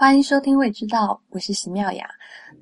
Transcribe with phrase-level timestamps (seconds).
[0.00, 2.08] 欢迎收听《未知道》，我是席妙雅。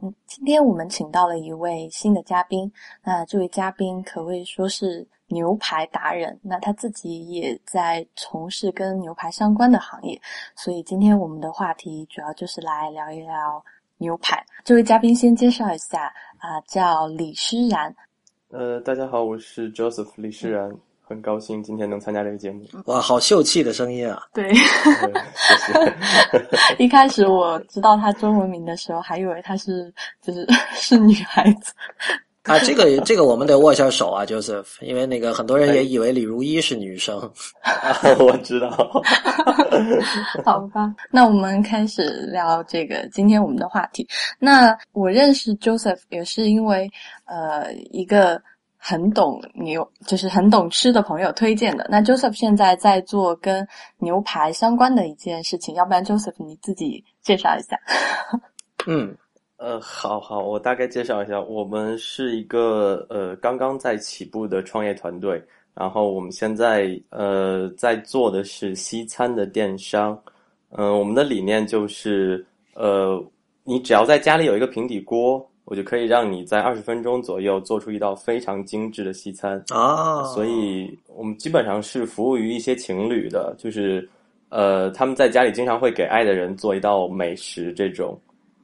[0.03, 2.69] 嗯，今天我们请到了一位新的嘉宾。
[3.05, 10.21] 那这位嘉宾可谓说是牛排达人，那他自己也在从事跟牛排相关的行业。
[10.57, 13.65] 所以今天我们的话题主要就是来聊一聊
[13.99, 14.45] 牛排。
[14.65, 17.95] 这位嘉宾先介绍一下啊，叫李诗然。
[18.49, 20.77] 呃，大家好，我是 Joseph 李诗然。
[21.09, 22.63] 很高兴今天能参加这个节目。
[22.85, 24.21] 哇，好秀气的声音啊！
[24.35, 25.97] 对，谢谢。
[26.85, 29.91] 一开始我知道他中文名的时候，还以为他是
[30.21, 31.73] 就是是女孩子。
[32.43, 37.19] 啊，这个这个我们得握一下手啊，Joseph，因为那个很多人也以为李如一是女生。
[38.19, 38.71] 我知道。
[40.45, 44.07] 好吧，那我们开始聊这个今天我们的话题。
[44.39, 46.87] 那我认识 Joseph 也是因为
[47.25, 48.39] 呃一个。
[48.81, 51.85] 很懂牛，就是很懂吃的朋友推荐的。
[51.91, 53.67] 那 Joseph 现在在做跟
[53.99, 57.77] 牛排相关的一件事情，要不然 Joseph 你自己介绍一下。
[58.87, 59.15] 嗯，
[59.57, 65.43] 呃，好好，我大概介绍一下，我们是一个呃刚刚在起步的创业团队，
[65.75, 70.19] 然后我们现在呃在做的是西餐的电商。
[70.71, 73.21] 嗯，我们的理念就是呃，
[73.65, 75.45] 你只要在家里有一个平底锅。
[75.71, 80.25] 我就可以让你在二十分钟左右做出一道非常精致的西餐啊！
[80.33, 84.09] 所以我们基本上是服务于一些情侣的，就是
[84.49, 88.19] 呃，他们在家里经常会给爱的人做一道美食这种，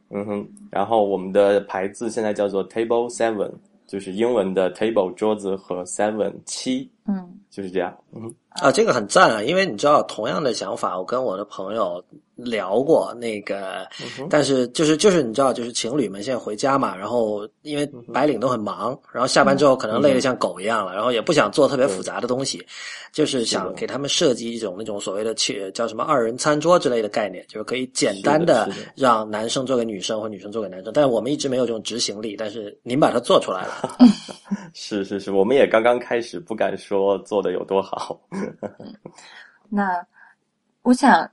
[0.08, 0.48] 嗯哼。
[0.70, 3.50] 然后我们的牌子现在叫做 Table Seven，
[3.86, 8.33] 就是英文的 Table 桌子和 Seven 七，嗯，就是这样，嗯。
[8.60, 9.42] 啊，这个很赞啊！
[9.42, 12.00] 因为你知道，同样的想法，我跟我的朋友
[12.36, 13.84] 聊过那个，
[14.30, 22.64] 但是就是就是你知道，就是情侣们现在回家嘛，然后因为白领都很忙，然后下班之后可能累得像狗一样了，然后也不想做特别复杂的东西，
[23.12, 30.92] 就是想给他们设计一种那种所谓的去叫什么二人餐桌之类的概念，就是可以简单的让男生做给女生或女生做给男生。
[30.94, 33.98] 但是我们一直没有这种执行力，但是您把它做出来了。
[34.75, 38.21] 是是是，我们也刚刚开始，不敢说说做的有多好。
[39.69, 40.05] 那
[40.82, 41.28] 我想，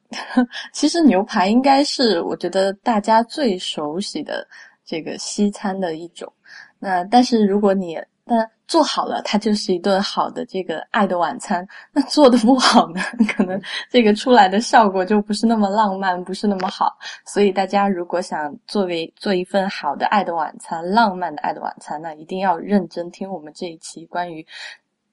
[0.74, 4.48] 其实牛排应该是我觉得大家最熟悉的
[4.86, 6.32] 这个西餐的一种。
[6.80, 11.68] 那但是如果你那做好了，它就是一顿好的这个爱的晚餐。
[11.92, 13.02] 那做的不好呢，
[13.36, 16.96] 可能这个出来的效果就不是那么浪漫，不是那么好。
[17.26, 24.46] 所以大家如果想作为做一份好的爱的晚餐，浪漫的爱的晚餐，那一定要认真听我们这一期关于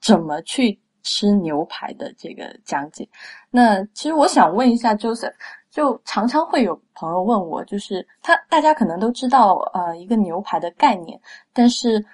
[0.09, 0.81] 怎么去。
[1.05, 3.09] 吃牛排的这个讲解，
[3.51, 5.33] 那其实我想问一下 Joseph，
[5.71, 11.19] 就常常会有朋友问我，就是他大家可能都知道呃一个牛排的概念，
[11.55, 12.05] 但是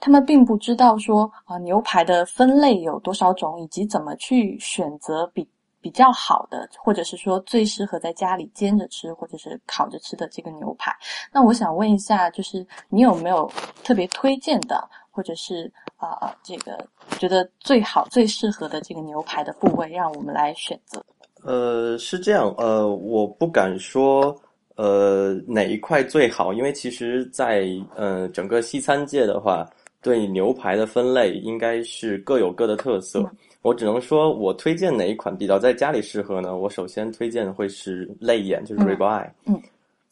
[0.00, 5.48] 他们并不知道说啊牛排的分类有多少种，以及怎么去选择比
[5.80, 10.92] 比较好的，或者是说最适合在家里煎着吃或者是烤着吃的这个牛排。
[11.30, 13.48] 那我想问一下，就是你有没有
[13.84, 15.72] 特别推荐的，或者是？
[16.08, 16.78] 啊，这个
[17.18, 21.04] 觉得最好、最适合的这个牛排的部位，让我们来选择。
[21.44, 24.34] 呃，是这样，呃，我不敢说，
[24.76, 29.68] 呃，哪一块最好，因为其实，在呃整个西餐界的话，
[30.00, 33.28] 对牛排的分类应该是各有各的特色。
[33.62, 36.56] 我只能说，我推荐哪一款比较在家里适合呢？
[36.56, 39.60] 我首先推荐的会是肋眼，就是 ribeye，嗯，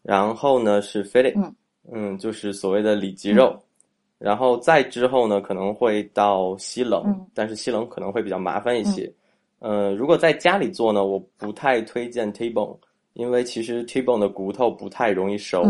[0.03, 1.55] 然后呢是 fillet，嗯，
[1.93, 3.57] 嗯，就是所谓的里脊肉。
[4.21, 9.11] 然后再之后呢，可能会到西冷，但是西冷可能会比较麻烦一些。
[9.61, 12.77] 呃，如果在家里做呢，我不太推荐 T-bone，
[13.15, 15.65] 因为其实 T-bone 的骨头不太容易熟，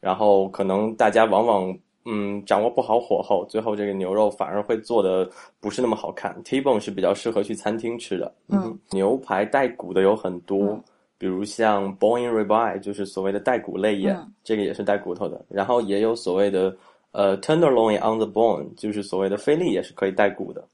[0.00, 6.34] 然后可能大家往往嗯掌握不好火候，最后这个牛肉反而会做的不是那么好看。
[6.42, 8.32] T-bone 是比较适合去餐厅吃的。
[8.48, 10.82] 嗯，牛排带骨的有很多，
[11.18, 15.44] 比如像 bone ribeye，就是所谓的带骨肋眼，这个也是带骨头的。
[15.50, 16.74] 然后也有所谓的。
[17.12, 20.64] 呃，tenderloin on the bone 就是所谓的菲力也是可以带骨的，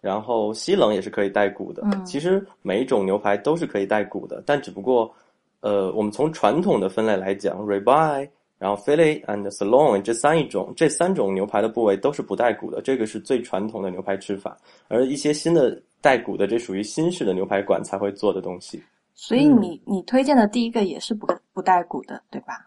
[0.00, 1.82] 然后西冷也是可以带骨的。
[1.84, 5.12] 嗯，其实每一种牛排都是可以带骨的，但只不过，
[5.60, 14.56] 呃，我们从传统的分类来讲，ribeye，然后 fillet and sirloin 这三一种这三种牛排的部位都是不带骨的，这个是最传统的牛排吃法。
[14.88, 18.82] 而一些新的带骨的，这属于新式的牛排馆才会做的东西。
[19.14, 22.66] 所以你你推荐的第一个也是不不带骨的，对吧？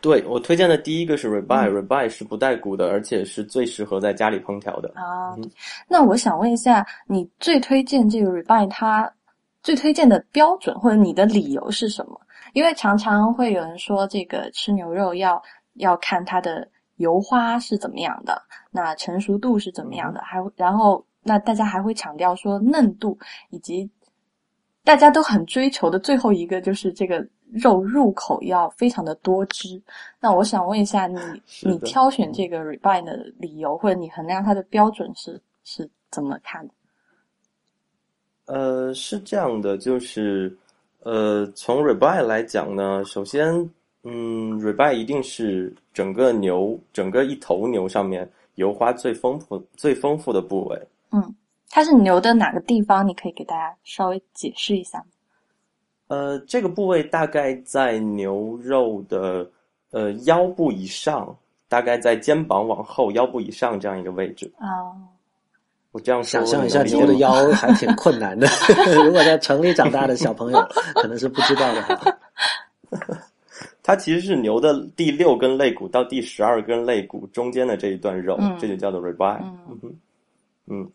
[0.00, 5.36] 对我推荐的第一个是 ribeye，ribeye 是不带骨的，而且是最适合在家里烹调的啊。
[5.86, 9.12] 那我想问一下，你最推荐这个 ribeye，它
[9.62, 12.18] 最推荐的标准或者你的理由是什么？
[12.54, 15.42] 因为常常会有人说，这个吃牛肉要
[15.74, 16.66] 要看它的
[16.96, 23.18] 油花是怎么样的，那成熟度是怎么样的，还然后那大家还会强调说嫩度，
[23.50, 23.90] 以及
[24.82, 27.24] 大家都很追求的最后一个就是这个。
[27.52, 29.80] 肉入口要非常的多汁。
[30.20, 31.18] 那我想问一下， 你
[31.62, 36.74] 你挑选这个 ribeye 的理由，或者你衡量它的标准是是怎么看的？
[38.46, 40.56] 呃，是这样的，就是
[41.00, 43.46] 呃，从 ribeye 来讲呢，首先，
[44.02, 50.88] 嗯，ribeye 一定是整个牛整个一头牛上面油花最丰富最丰富的部位。
[51.12, 51.34] 嗯，
[51.68, 53.06] 它是牛的哪个地方？
[53.06, 55.04] 你可以给大家稍微解释一下吗？
[56.10, 59.48] 呃，这个部位大概在牛肉的
[59.92, 61.32] 呃腰部以上，
[61.68, 64.52] 大概在肩膀往后腰部以上这样一个位置。
[64.58, 64.90] 哦，
[65.92, 68.48] 我这样想象一下，牛的腰还挺困难的。
[69.04, 70.60] 如果在城里长大的小朋友，
[70.96, 72.18] 可能是不知道的。
[73.80, 79.40] 它其实是牛的第六根肋骨到第十二根肋骨中间的这一段肉，这就叫做 ribeye。
[79.68, 79.96] 嗯
[80.66, 80.90] 嗯，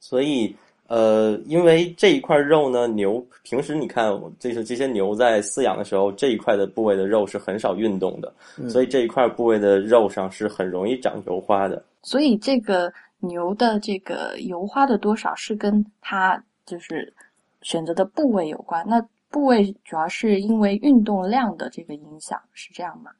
[0.00, 0.56] 所以。
[0.88, 8.32] 呃，因为这一块肉呢，牛平时你看，就是这些牛在饲养的时候，这一块的部位的肉是很少运动的，
[8.70, 11.84] 所以这一块部位的肉上是很容易长油花的。
[12.02, 17.12] 所以这个牛的这个油花的多少是跟它就是
[17.60, 18.82] 选择的部位有关。
[18.88, 18.98] 那
[19.30, 23.10] 部位主要是因为运动量的这个影响，是这样吗？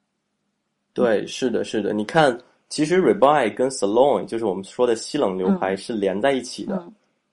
[0.91, 1.93] 对，是的，是的。
[1.93, 2.35] 你看，
[2.67, 6.83] 其实 ribeye 跟 sirloin 就是我们说的西冷牛排是连在一起的。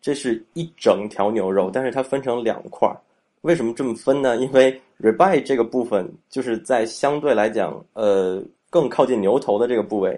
[0.07, 2.95] 这是一整条牛肉，但是它分成两块儿。
[3.41, 4.37] 为什么这么分呢？
[4.37, 10.17] 因为 ribeye 这个部分就是在相对来讲，呃，更靠近牛头的这个部位，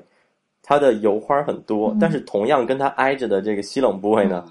[0.63, 1.97] 它的油花很多。
[1.99, 4.45] 但是同样跟它挨着的这个西冷部位呢，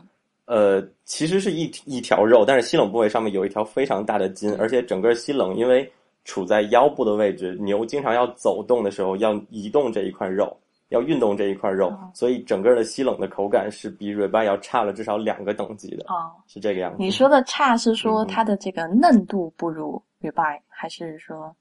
[0.46, 5.88] 呃，其实是一一条肉，但是西冷部位上面有一条非常大的筋，而且整个西冷因为
[6.26, 10.58] 处在腰部的位置，牛经常要走动的时候要移动这一块肉。
[10.90, 16.06] 要运动这一块肉，所以整个的西冷的口感是比 ribeye 要差了至少两个等级的。
[16.08, 16.98] 哦，是这个样子。
[17.00, 21.56] 你说的差是说它的这个嫩度不如 ribeye，还是说，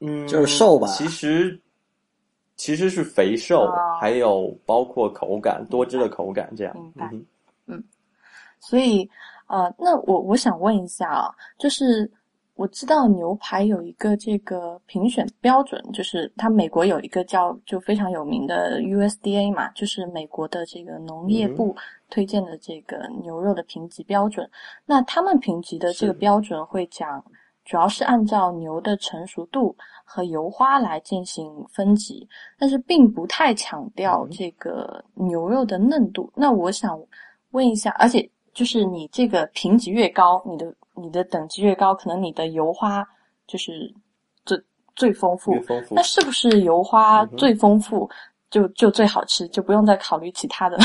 [0.00, 0.86] 嗯，就是瘦吧？
[0.88, 1.58] 其实
[2.56, 3.66] 其实是肥瘦，
[4.00, 6.74] 还有包括口感多汁的口感这样。
[6.74, 7.10] 明白。
[7.66, 7.82] 嗯，
[8.60, 9.08] 所以
[9.46, 12.10] 呃，那我我想问一下啊，就是。
[12.62, 21.74] 我知道牛排有一个这个评选标准，就是它美国有一个叫就非常有名的 USDA 嘛，就是美国的这个农业部
[22.08, 24.48] 推荐的这个牛肉的评级标准。
[24.86, 27.24] 那他们评级的这个标准会讲，
[27.64, 29.74] 主要是按照牛的成熟度
[30.04, 32.28] 和油花来进行分级，
[32.60, 36.32] 但是并不太强调这个牛肉的嫩度。
[36.36, 36.96] 那我想
[37.50, 40.72] 问一下，而且就是你这个评级越高，你的。
[40.94, 43.06] 你的等级越高，可能你的油花
[43.46, 43.92] 就是
[44.44, 44.60] 最
[44.94, 45.54] 最丰富。
[45.90, 48.08] 那是不是油花最丰富
[48.50, 50.78] 就就最好吃，就不用再考虑其他的？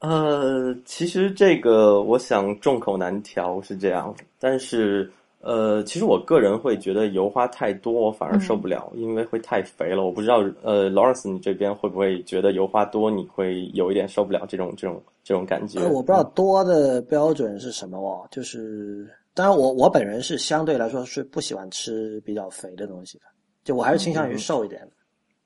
[0.00, 10.04] 呃，其实这个我想众口难调是这样，但是呃，其实我个人会觉得油花太多我反而受不了，因为会太肥了。
[10.04, 15.02] 我不知道呃，Lawrence 你这边会不会觉得油花多你会有一点受不了这种这种。
[15.24, 18.26] 这种感觉，我不知道多的标准是什么哦。
[18.28, 23.24] 就是，当然我我本人是相对来说是不喜欢吃比较肥的东西的，
[23.62, 24.88] 就我还是倾向于瘦一点的。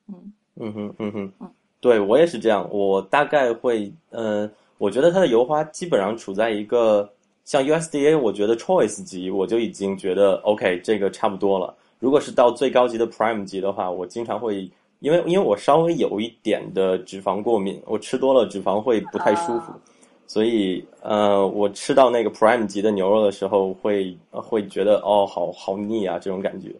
[0.07, 1.49] 嗯嗯哼嗯哼嗯，
[1.79, 2.67] 对我也是这样。
[2.71, 4.49] 我大概会，呃，
[4.79, 7.07] 我觉得它的油花基本上处在一个
[7.47, 11.73] 像 USDA，我觉得 Choice 级，我就已经觉得 OK，这个差不多了。
[11.97, 14.69] 如果是到最高级的 Prime 级的话，我经常会。
[14.99, 19.71] 因为因为我稍微有一点的脂肪过敏，我吃多了脂肪会不太舒服，
[20.25, 26.75] 所以呃，我吃到那个 Prime 级的牛肉的时候，会会觉得哦，好好腻啊这种感觉。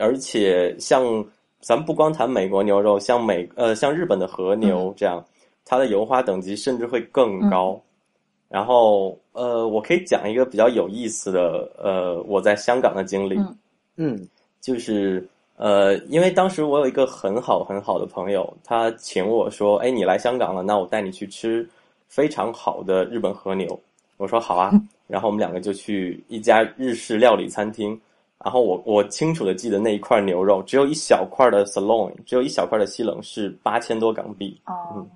[0.00, 1.24] 而且像
[1.60, 5.24] 咱们不光谈美国牛肉，像美呃像日本的和牛这样，
[5.64, 7.80] 它的油花等级甚至会更高。
[8.50, 13.40] 然后呃，我可以讲一个比较有意思的呃我在香港的经历，
[13.96, 14.28] 嗯，
[14.60, 15.26] 就是。
[15.62, 21.68] 呃，因为当时我有一个很好很好的朋友，他请我说：“哎，你来香港了，那我带你去吃
[22.08, 23.78] 非常好的日本和牛。”
[24.16, 24.72] 我说：“好啊。
[25.06, 27.90] ”然后我们两个就去一家日式料理餐厅。
[28.42, 35.06] 然后我我清楚的记得那一块牛肉只有一小块的 sirloin，只有一小块的西冷是八千多港币，哦，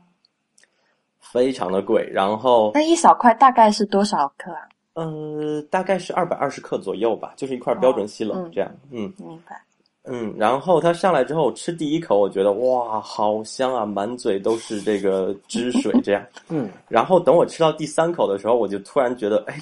[1.34, 2.08] 非常的贵。
[2.12, 4.60] 然后那一小块大概是多少克啊？
[4.92, 8.70] 呃，大概是二百二十克左右吧，就是一块标准西冷这样。
[8.92, 9.60] 嗯，明白。
[10.04, 16.24] 嗯，然后它上来之后吃第一口，我觉得哇，好香啊，满嘴都是这个汁水，这样。
[16.48, 19.58] 嗯，然后等我吃到第三口的时候，我就突然觉得，哎，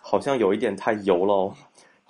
[0.00, 1.52] 好像有一点太油了，哦，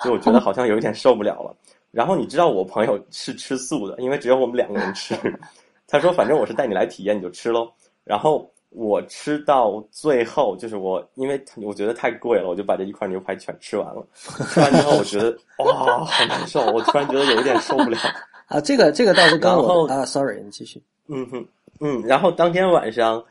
[0.05, 1.57] 就我觉得好像有一点受不了了。
[1.93, 5.15] 然后你知道我朋友是吃素的，因为只有我们两个人吃，
[5.89, 7.71] 他说反正我是带你来体验，你就吃喽。
[8.05, 14.07] 然后我吃到最后，就是我因为我觉得太贵了，我就把这一块牛排全吃完了。
[14.53, 15.31] 吃完之后，我觉得
[15.65, 17.99] 哇，好难受，我突然觉得有一点受不了。
[18.49, 20.81] 啊，这个这个倒是跟我啊，sorry，你继续。
[21.09, 21.47] 嗯哼，
[21.81, 23.25] 嗯，然后当天晚上，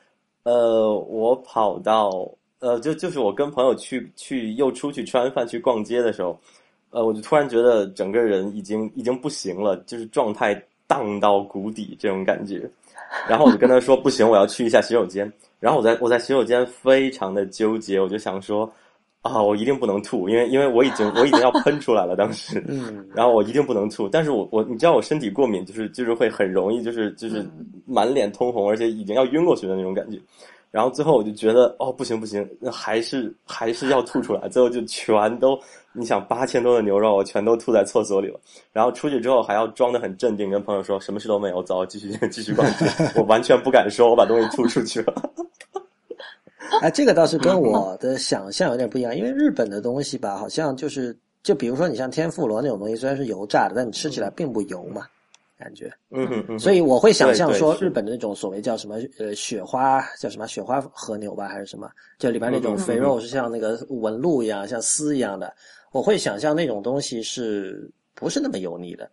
[0.43, 2.09] 呃，我跑到
[2.59, 6.39] 呃，就就是我跟朋友去去又出去吃完饭去逛街的时候，
[6.89, 12.67] 呃，我就突然觉得整个人已经已经不行了，就是状态荡到谷底这种感觉。
[13.27, 15.31] 然后我就跟他说不行，我要去一下洗手间。
[15.59, 18.71] 然后我在我在洗手间非常的纠结，我就想说
[19.21, 22.63] 啊，我一定不能吐，因为因为我已经我已经要喷出来了当时。
[22.67, 23.07] 嗯。
[23.13, 27.43] 然后我一定不能吐，但是我我你知道我身体过敏，就是就是会很容易就是就是
[27.85, 30.19] 满脸通红，而且已经要晕过去的那种感觉。
[30.69, 34.47] 然后最后我就觉得哦不行不行，还是还是要吐出来。
[34.49, 35.59] 最后就全都。
[35.95, 38.39] 你想八千多的牛肉，我全都吐在厕所里了。
[38.73, 42.85] 然后出去之后还要装的很镇定，跟朋友说什么事都没有，走，继续 继续逛街。
[43.15, 45.13] 我完全不敢说，我把东西吐出去了。
[46.81, 55.05] 哎，这个倒是跟 我的想象有点不一样，因为日本的东西吧，好像就是，就比如说你像天妇罗那种东西，虽然是油炸的，但你吃起来并不油嘛。
[55.57, 65.53] 感觉，嗯嗯嗯，所以我会想象说，日本的那种所谓叫什么呃雪花叫什么雪花和牛吧，还是什么，就里边那种肥肉是像那个纹路一样，像丝一样的，
[65.95, 69.09] 我会想象那种东西是不是那么油腻的？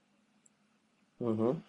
[1.20, 1.62] 嗯哼，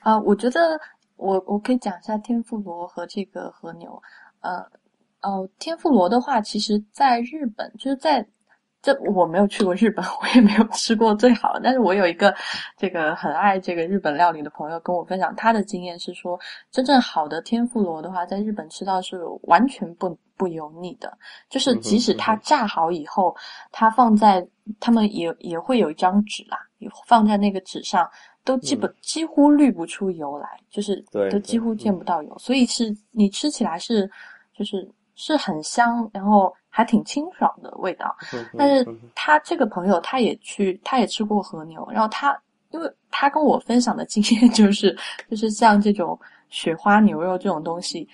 [0.00, 0.78] 啊，我觉得
[1.16, 4.02] 我我可以讲一下天妇罗和这个和牛，
[4.40, 4.62] 呃
[5.22, 8.28] 哦，天妇罗的话，其实在日本就是在。
[8.80, 11.60] 这我没有去过日本，我也没有吃过最好的。
[11.64, 12.32] 但是我有一个
[12.76, 16.38] 这个很爱这个日本料理的朋友跟我分享，他的经验是说，
[16.70, 21.18] 真正好的天妇罗的话，在日本吃到是完全不不油腻的。
[21.50, 23.36] 就是即使它炸好以后，
[23.70, 24.46] 它放在
[24.80, 26.58] 他们也也会有一张纸啦，
[27.06, 28.08] 放在那个纸上，
[28.44, 32.34] 都基本几乎滤不出油来，就是都几乎见不到油。
[32.38, 34.10] 所以是你吃起来是
[34.56, 36.54] 就是是很香，然后。
[36.70, 38.14] 还挺清爽的味道，
[38.56, 42.40] 但是他这个朋友他也去，他也吃过和牛，然后他
[42.70, 44.96] 因为他跟我分享的经验 就是，
[45.28, 46.16] 就是像这种
[46.50, 48.08] 雪花牛肉这种东西，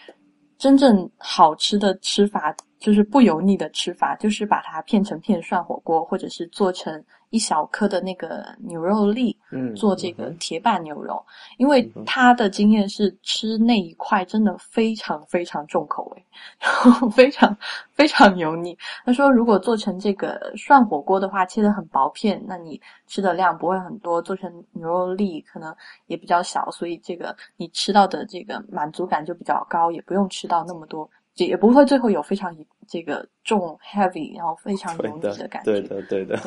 [0.64, 7.02] 真正好吃的吃法就是不油腻的吃法，就是把它片成片涮火锅，或者是做成。
[7.30, 11.20] 一小颗的那个牛肉粒，嗯，做这个铁板牛肉，
[11.56, 16.24] 因为他的经验是吃那一块真的非常非常重口味，
[16.60, 17.56] 然后非常
[17.90, 18.78] 非常油腻。
[19.04, 25.74] 他说，如果做成这个涮火锅的话，切的很薄片，那你吃的量不会很多；做成牛肉粒可能
[26.06, 31.10] 也比较小，所以这个你吃到的这个满足感就比较高，也不用吃到那么多。
[31.36, 32.54] 也也不会最后有非常
[32.86, 35.72] 这个重 heavy，然后非常油腻的感觉。
[35.72, 36.38] 对的，对的，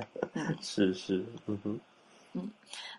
[0.60, 1.80] 是是，嗯哼，
[2.34, 2.50] 嗯，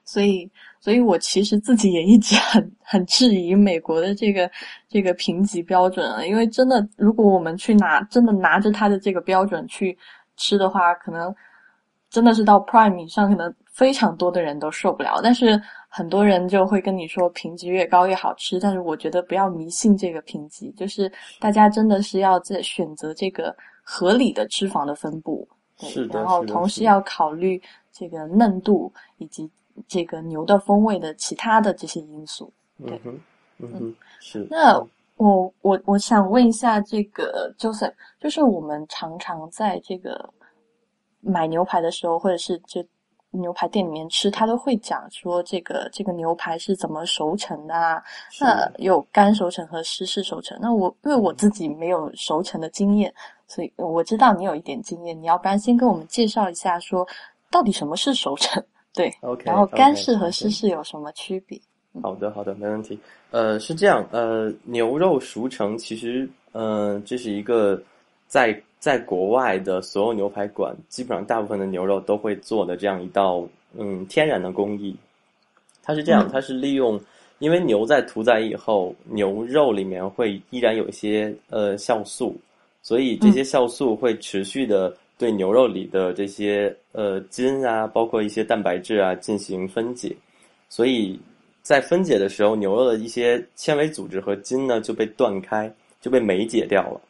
[0.03, 4.49] 所以，所以我其实自己也一直很很质疑美国的这个
[4.89, 9.97] 这个评级标准啊，因为真的，如果我们去拿真的拿着它的这个标准去
[10.35, 11.33] 吃的话，可能
[12.09, 15.19] 真的是到 prime 以上，可能非常多的人都受不了。
[15.21, 15.61] 但是。
[15.89, 25.47] 很多人就会跟你说评级越高越好吃，但是我觉得不要迷信这个评级，就是大家真的是要在选择这个合理的脂肪的分布，
[25.79, 27.59] 对，然后同时要考虑
[27.91, 29.49] 这个嫩度以及
[29.87, 32.51] 这个牛的风味的其他的这些因素。
[32.85, 33.01] 对，
[33.57, 34.45] 嗯，是。
[34.51, 34.77] 那
[35.15, 40.29] 我我我想问一下这个 Joseph，就是我们常常在这个
[41.21, 42.85] 买牛排的时候，或者是就。
[43.31, 48.01] 牛排店里面吃，他都会讲说这个这个牛排是怎么熟成的啊？
[48.39, 50.57] 那有干熟成和湿式熟成。
[50.61, 53.13] 那我因为我自己没有熟成的经验，
[53.47, 55.19] 所以我知道你有一点经验。
[55.21, 57.07] 你要不然先跟我们介绍一下，说
[57.51, 58.63] 到底什么是熟成？
[58.95, 59.43] 对，OK。
[59.45, 61.59] 然后干式和湿式有什么区别？
[62.01, 62.99] 好的，好的，没问题。
[63.31, 67.81] 呃，是这样，呃，牛肉熟成其实，呃，这是一个
[68.27, 68.59] 在。
[68.79, 73.43] 在国外的所有牛排馆，基本上大部分的牛肉都会做的这样一道
[73.75, 74.95] 嗯天然的工艺。
[75.83, 76.99] 它是这样，它是利用，
[77.39, 82.35] 因为牛在屠宰以后，牛肉里面会依然有一些呃酵素，
[82.83, 90.15] 所以这些酵素会持续的对牛肉里的这些呃筋啊，包括一些蛋白质啊进行分解。
[90.69, 91.19] 所以
[91.63, 97.01] 在分解的时候，牛肉的一些纤维组织和筋呢就被断开，就被酶解掉了，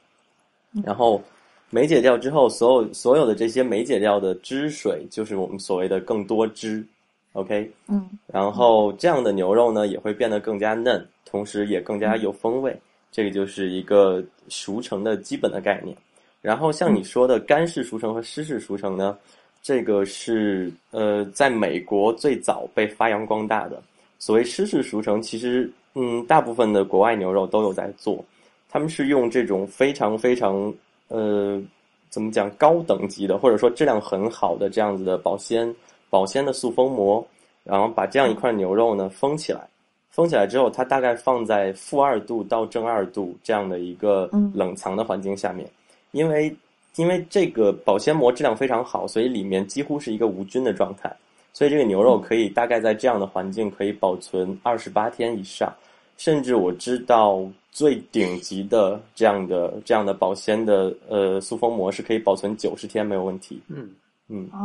[0.84, 1.22] 然后。
[1.70, 6.86] 酶解掉之后，所有所有的这些酶解掉的汁水，就是我们所谓的更多汁
[7.34, 12.76] ，OK，嗯，然后这样的牛肉呢，也会变得更加嫩，同时也更加有风味。
[13.12, 15.96] 这个就是一个熟成的基本的概念。
[16.42, 19.18] 然后像你说的干式熟成和湿式熟成呢，
[19.62, 23.82] 这个是呃，在美国最早被发扬光大的。
[24.20, 28.24] 所谓湿式熟成，其实嗯，大部分的国外牛肉都有在做。
[28.70, 30.74] 他们是用这种非常非常
[31.08, 31.62] 呃
[32.10, 35.74] 怎么讲高等级的，或者说质量很好的这样子的保鲜
[36.10, 37.26] 保鲜的塑封膜，
[37.64, 39.68] 然后把这样一块牛肉呢封起来。
[40.10, 45.70] 封起来之后，它大概放在负二度到正二度这样的一个冷藏的环境下面，
[46.10, 46.52] 因为
[46.96, 51.16] 因为这个保鲜膜质量非常好，所以里面几乎是一个无菌的状态，
[51.54, 55.72] 所以这个牛肉可以大概在这样的环境可以保存二十八天以上，
[56.18, 57.46] 甚至我知道
[57.78, 63.62] 最顶级的这样的这样的保鲜的呃塑封膜是可以保存九十天没有问题。
[63.68, 63.88] 嗯
[64.30, 64.58] 嗯哦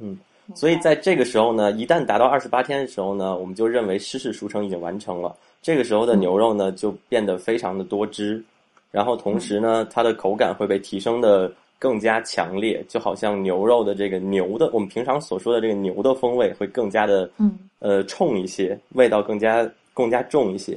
[0.00, 0.18] 嗯。
[0.52, 5.36] 所以在这个时候呢，一旦达到二十八天的时候呢，我们就认为湿式熟成已经完成了。
[5.62, 8.42] 这个时候的牛肉呢，就变得非常的多汁，
[8.90, 20.76] 然后同时呢，它的口感会被提升的更加强烈，就好像牛肉的这个牛的，我们平常所说的这个牛的风味会更加的，嗯，呃，冲一些，味道更加更加重一些。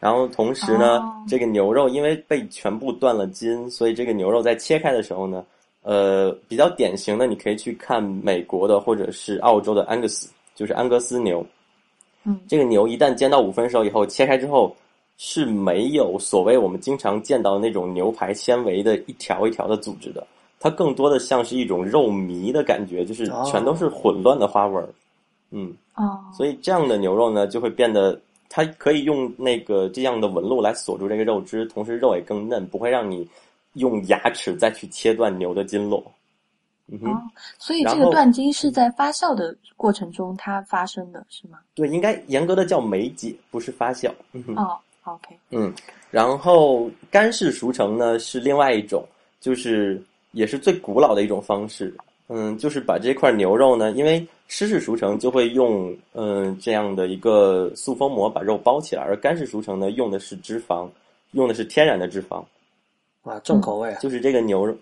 [0.00, 5.44] 然后同时呢，这个牛肉因为被全部断了筋，所以这个牛肉在切开的时候呢。
[5.88, 11.46] 呃，比较典型的，你可以去看美国的或者是澳洲的安格斯，就是安格斯牛。
[12.24, 14.74] 嗯，这个牛一旦煎到五分熟以后，切开之后
[15.16, 20.26] 是没有所谓我们经常见到那种牛排纤维的一条一条的组织的，
[20.58, 24.84] 它更多的像是一种肉糜的感觉，就是全都是混乱的花纹。
[25.52, 33.28] 嗯，哦，所以这样的牛肉呢，就会变得它可以用那个这样的纹路来锁住这个肉汁，同时肉也更嫩，不会让你。
[33.76, 36.02] 用牙齿再去切断牛的筋络，
[36.86, 41.58] 嗯哼，所以这个断筋是在发酵的过程中它发生的是吗？
[41.74, 44.10] 对，应该严格的叫酶解，不是发酵。
[44.32, 45.70] 嗯哦，OK，嗯，
[46.10, 49.04] 然后干式熟成呢是另外一种，
[49.42, 51.94] 就是也是最古老的一种方式。
[52.28, 60.88] 嗯，就是把这块牛肉呢，因为湿式熟成就会用嗯这样的一个塑封膜把肉包起来，而干式熟成呢用的是脂肪，
[61.32, 62.44] 用的是天然的脂肪。
[63.22, 63.98] 哇，重口味啊！
[64.00, 64.76] 就是这个牛肉，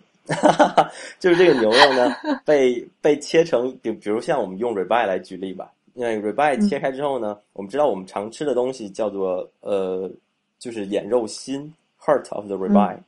[1.19, 10.11] 就是这个牛肉呢，被被切成，比比如像我们用 ribeye 来举例吧，因为 ribeye 切开之后呢，我们知道我们常吃的东西叫做呃，
[10.59, 12.99] 就是眼肉心 heart of the ribeye，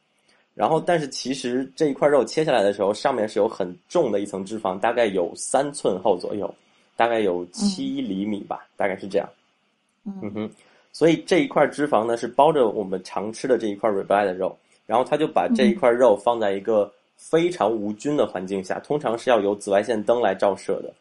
[0.56, 6.52] 然后但是其实这一块肉切下来的时候，上面是有很重的一层脂肪，大概有三寸厚左右，
[6.96, 9.28] 大概有七厘米吧，大概是这样。
[10.04, 10.50] 嗯哼，
[10.92, 14.56] 所以这一块脂肪呢，是包着我们常吃的这一块 ribeye 的肉。
[14.86, 20.94] 然后他就把这一块肉放在一个非常无菌的环境下，通常是要有紫外线灯来照射的。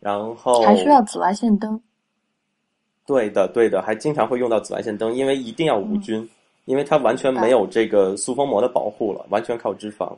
[0.00, 1.80] 然后还需要紫外线灯。
[3.06, 6.28] 对的，对的，还经常会用到紫外线灯，因为一定要无菌，
[6.64, 10.12] 因为它完全没有这个塑封膜的保护了，完全靠脂肪。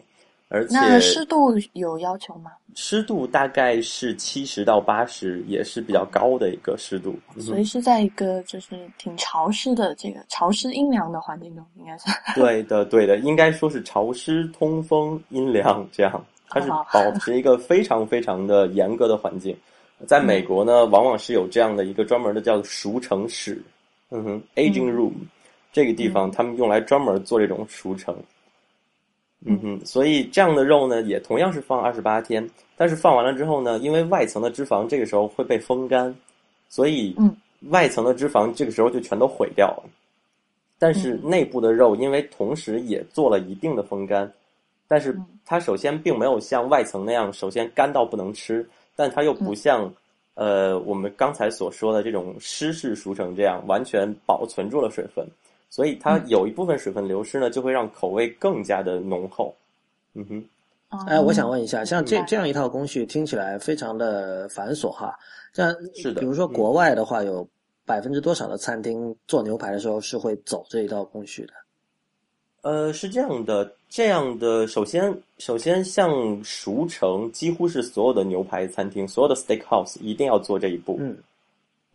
[0.50, 2.52] 而且那湿度有要求吗？
[2.74, 7.16] 湿度大概是七十到八十，也是比较高的一个湿度。
[7.40, 12.04] 所以是在一个就是挺潮湿的这个潮湿阴凉的环境中，应该是。
[12.34, 16.24] 对的，对的，应该说是潮湿、通风、阴凉这样。
[16.48, 19.56] 它是保持一个非常非常的严格的环境。
[20.06, 23.60] 在美国呢，往往是有这样的一个专门的叫熟成室，
[24.10, 25.14] 嗯哼，aging room，
[25.74, 28.16] 这个地方他们用来专门做这种熟成。
[29.44, 36.14] 嗯哼，所以这样的肉呢，也同样是放二十八天，但是放完了之后呢，因为外层的脂肪这个时候会被风干，
[36.68, 37.14] 所以
[37.70, 39.82] 外层的脂肪这个时候就全都毁掉了。
[40.78, 44.32] 但是内部的肉，因为同时也做了一定的风干，
[44.86, 49.92] 但是它首先并没有像外层那样，首先干到不能吃，但它又不像
[50.34, 55.26] 呃我们刚才所说的这种湿式熟成这样完全保存住了水分。
[55.74, 59.52] 所以它有一部分水分流失呢，就会让口味更加的浓厚。
[60.14, 60.44] 嗯哼，
[61.08, 65.18] 哎，我想问一下，像这这样一套工序听起来非常的繁琐哈。
[65.52, 67.44] 像是的，比如说国外的话，有
[67.84, 71.52] 百分之多少的餐厅做牛排的时候是会走这一道工序的？
[72.62, 76.08] 呃，是这样的，这样的，首先，首先像
[76.44, 80.98] 熟成，几乎是所有的牛排餐厅，所有的 steakhouse 一定要做这一步。
[81.00, 81.16] 嗯。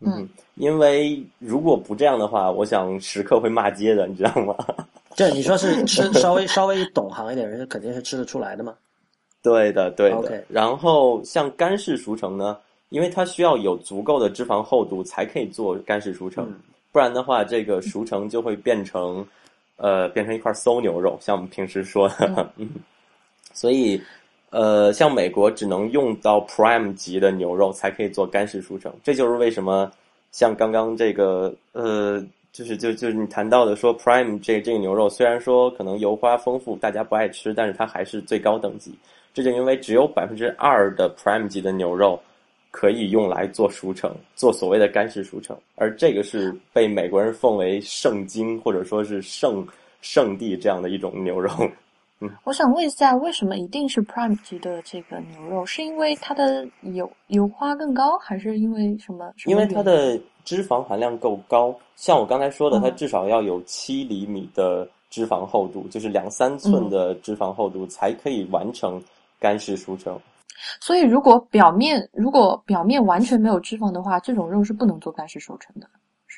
[0.00, 4.54] 嗯，因为如果不这样的话，我想食客会骂街的，你知道吗？
[5.14, 8.74] 对，你说是吃稍微稍微懂行一点人，肯定是吃得出来的嘛。
[9.42, 10.42] 对的，对的。
[10.48, 12.56] 然后像干式熟成呢，
[12.88, 16.50] 因为它需要有足够的脂肪厚度才可以做干式熟成，
[16.92, 19.26] 不然的话，这个熟成就会变成
[19.76, 22.50] 呃变成一块馊牛肉，像我们平时说的。
[22.56, 22.68] 嗯，
[23.52, 24.00] 所以。
[24.50, 29.90] 呃，像美国只能用到 Prime 级的牛肉才可以做干式熟成，这就是为什么
[30.32, 32.20] 像刚刚这个呃，
[32.52, 38.92] 就是就就是你谈到的说 Prime 这这个牛肉虽然说可能油花丰富，大家不爱吃，但是它还是最高等级。
[39.32, 42.20] 这就因为只有百分之二的 Prime 级的牛肉
[42.72, 49.64] 可以用来做熟成，做所谓的干式熟成，而这个是被美国人奉为圣经或者说是圣
[50.00, 51.50] 圣地这样的一种牛肉。
[52.22, 55.64] 嗯，我想问一下，为什么一定是 Prime 级的这个牛肉？
[55.64, 59.32] 是因为它的油油花更高，还是因为什么？
[59.46, 61.74] 因为它的脂肪含量够高。
[61.96, 69.02] 像我刚才说的，它至少要有七厘米的脂肪厚度，就是两三寸的脂肪厚度，才可以完成
[69.38, 70.18] 干式熟成。
[70.78, 75.88] 所以，如果表面如果表面完全没有脂肪的话，这种肉是不能做干式熟成的。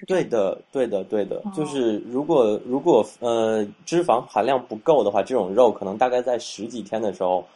[0.07, 7.47] 对的，对的，对的，就是如果如果呃脂肪含量不够的话，这种肉可能大概在十几天的时候，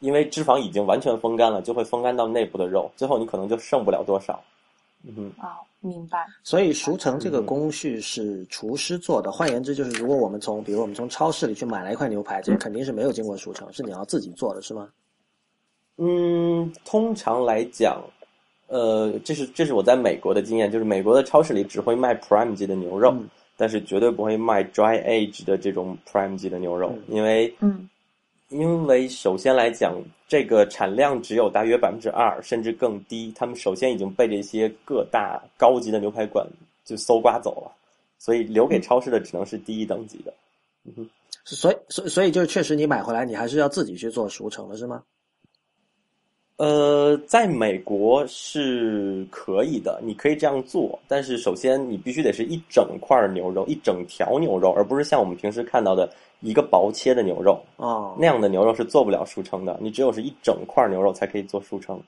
[0.00, 4.38] 因为脂肪已经完全风干了，就会风干到内部的肉，最后你可能就剩不了多少。
[5.04, 6.26] 嗯哼，啊，明白。
[6.42, 9.32] 所以熟成这个工序是厨师做的。
[9.32, 14.88] 换言之，就是如果我们从比如我们从超市里去买了一块牛排，这肯定是没有经过熟成，是你要自己做的是吗？
[15.96, 18.02] 嗯，通常来讲。
[18.68, 23.16] 呃，这是这是我在美国的经验，就是美国的超市里只会卖 Prime 级的牛肉，
[23.56, 27.88] 但是绝对不会卖 Dry Age 的这种 Prime 级的牛肉，因为，嗯，
[28.50, 29.94] 因为首先来讲，
[30.28, 33.32] 这个产量只有大约百分之二，甚至更低。
[33.34, 36.46] 他们首先已经被这些各大高级的牛排馆
[36.84, 37.72] 就搜刮走了，
[38.18, 40.32] 所以留给超市的只能是低一等级的。
[40.84, 41.10] 嗯哼，
[41.44, 45.02] 所以，所以，所以就是确实你买回来，你还是要自己去做熟成的，是吗？
[46.58, 50.98] 呃，在美国是可以的，你可以这样做。
[51.06, 59.78] 但是首先，你必须得是一整块牛肉，一整条牛肉，而不是像我们平时看到的一个薄切的牛肉哦，那样的牛肉是做不了熟成的。
[59.80, 62.02] 你只有是一整块牛肉才可以做熟成。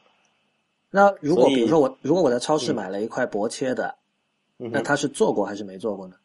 [0.91, 3.95] 那如果比如说我，如果我在超市买了一块薄切的，
[4.57, 6.17] 那他是做过还是没做过呢？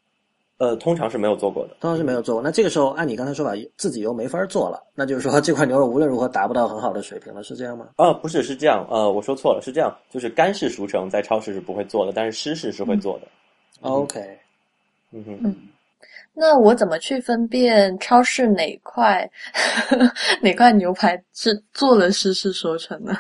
[0.58, 2.42] 呃，通常是没有做过的，通常是没有做过。
[2.42, 7.90] 那这个时候，按你刚才说法，自己又没法做了，那就是说这块牛肉无论如何达不到很好的水平了，是这样吗？
[7.98, 8.88] 啊，不是，是这样。
[8.90, 13.28] 呃，我说错了，是这样，就是干式熟成在超市是不会做的，但是湿式是会做的。
[13.82, 14.22] OK，
[15.12, 15.56] 嗯哼，嗯，
[16.34, 19.30] 那我怎么去分辨超市哪块
[20.42, 23.14] 哪块牛排是做了湿式熟成呢？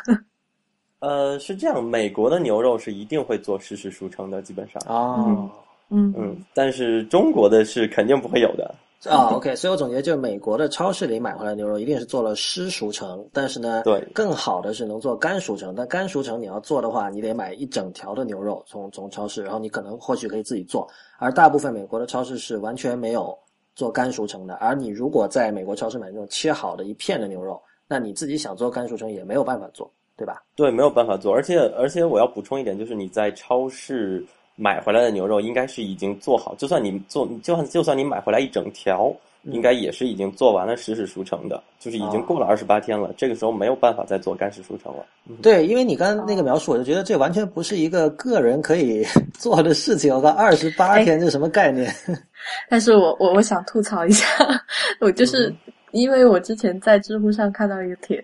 [0.99, 5.17] 呃，是这样，美国的牛肉是一定会做湿式熟成的，基本上啊。
[5.27, 5.51] 嗯
[5.95, 8.73] 嗯，但是中国的是肯定不会有的
[9.10, 9.29] 啊。
[9.34, 15.73] OK，所以我总结就是，美国的超市里买回来牛肉一定是做了湿熟成，但是呢，对，更好的是能做干熟成。
[15.75, 20.88] 但干熟成你要做的话，你得买一整条的牛肉从从超市，然后你可能或许可以自己做。
[21.17, 23.38] 而大部分美国的超市是完全没有
[23.75, 24.55] 做干熟成的。
[24.55, 30.41] 而你如果在美国超市买那种切好的一片的牛肉，那你自己想做干熟成也没有办法做，对吧？
[30.55, 31.31] 对，没有办法做。
[31.31, 34.25] 而且而且我要补充一点，就是你在超市。
[34.55, 39.13] 买回来的牛肉应该是已经做好，就算你做，就算就算你买回来一整条，
[39.43, 43.13] 应该也是已经做完了实时熟成的，就是已经过了二十八天了。
[43.17, 45.05] 这个时候没有办法再做干式熟成了。
[45.41, 50.13] 对，因为你刚刚那个描述，我就觉得这完全不是一个个人可以做的事情。
[50.13, 51.93] 我靠，二十八天这什么概念？
[52.69, 54.25] 但是我我我想吐槽一下，
[55.01, 55.53] 我就是
[55.91, 58.23] 因为我之前在知乎上看到一个帖。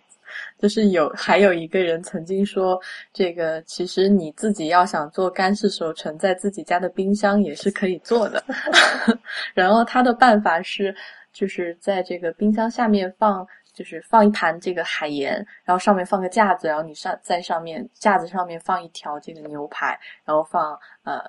[0.61, 2.79] 就是有还有一个人曾经说，
[3.11, 8.43] 这个其实你自己要想做干式熟成，在自己家的冰箱也是可以做的。
[9.55, 10.95] 然后他的办法是，
[11.33, 21.19] 就是在这个冰箱下面放，就是放一盘这个海盐，然后上面放个架子，然后你上在上面架子上面放一条这个牛排，然后放呃，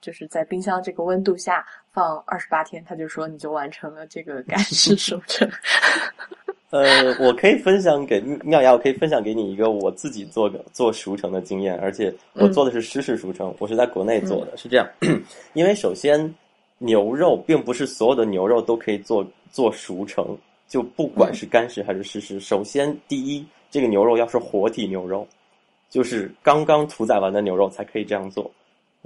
[0.00, 5.48] 就是在冰箱这个温度下放二十八天，他就说你就完成了这个干式熟成。
[6.70, 14.88] 呃，我可以分享给妙雅，我可以分享给你一个我自己做的做熟成的经验，而且我做的是湿式熟成，我是在国内做的，是这样。
[15.52, 16.32] 因为首先，
[16.78, 20.36] 牛肉并不是所有的牛肉都可以做做熟成，
[20.68, 22.38] 就不管是干式还是湿式。
[22.38, 25.26] 首先，第一，这个牛肉要是活体牛肉，
[25.90, 28.48] 就是刚刚屠宰完的牛肉才可以这样做。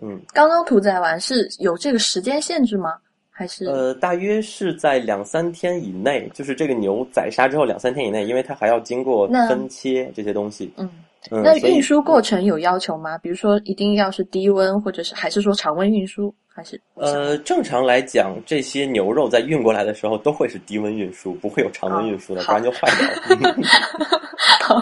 [0.02, 2.98] 嗯，刚刚屠宰完是有这个时间限制吗？
[3.36, 10.72] 还是呃，大约是在两三天以内，就是这个牛宰杀之后两三天以内，因为它还要经过分切这些东西。
[10.76, 10.88] 嗯，
[11.28, 13.18] 那运输过程有要求吗？
[13.18, 16.32] 比如说一定要是低温，或者是还是说常温运输？
[16.46, 23.56] 还是呃，正常来讲，这些牛肉在运过来的时候都会是低温运输，不会有常温运输的，不然就坏掉了。
[24.62, 24.80] 好，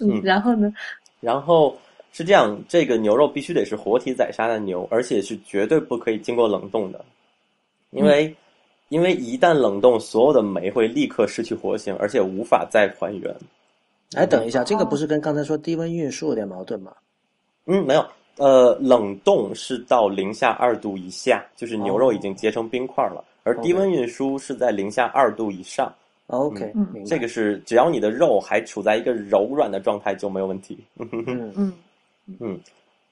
[0.00, 0.72] 嗯，然后呢？
[1.20, 1.76] 然后
[2.12, 7.04] 是这样，这个牛肉必须得是活体宰杀的牛，而且是绝对不可以经过冷冻的。
[7.94, 8.36] 因为，
[8.88, 13.34] 因为一旦冷冻，所有的酶会立刻失去活性，而且无法再还原。
[14.16, 16.92] 哎，等一下，这个不是跟刚才说低温运输有点矛盾吗？
[17.66, 18.04] 嗯，没有。
[18.36, 25.94] 呃，冷冻是到零下二度以下，就是牛肉已经结成冰块了，而低温运输是在零下二度以上。
[26.26, 26.72] OK，
[27.06, 30.76] 这个是只要你的肉还处在一个柔软的状态就没有问题。
[30.98, 31.72] 嗯嗯
[32.40, 32.58] 嗯，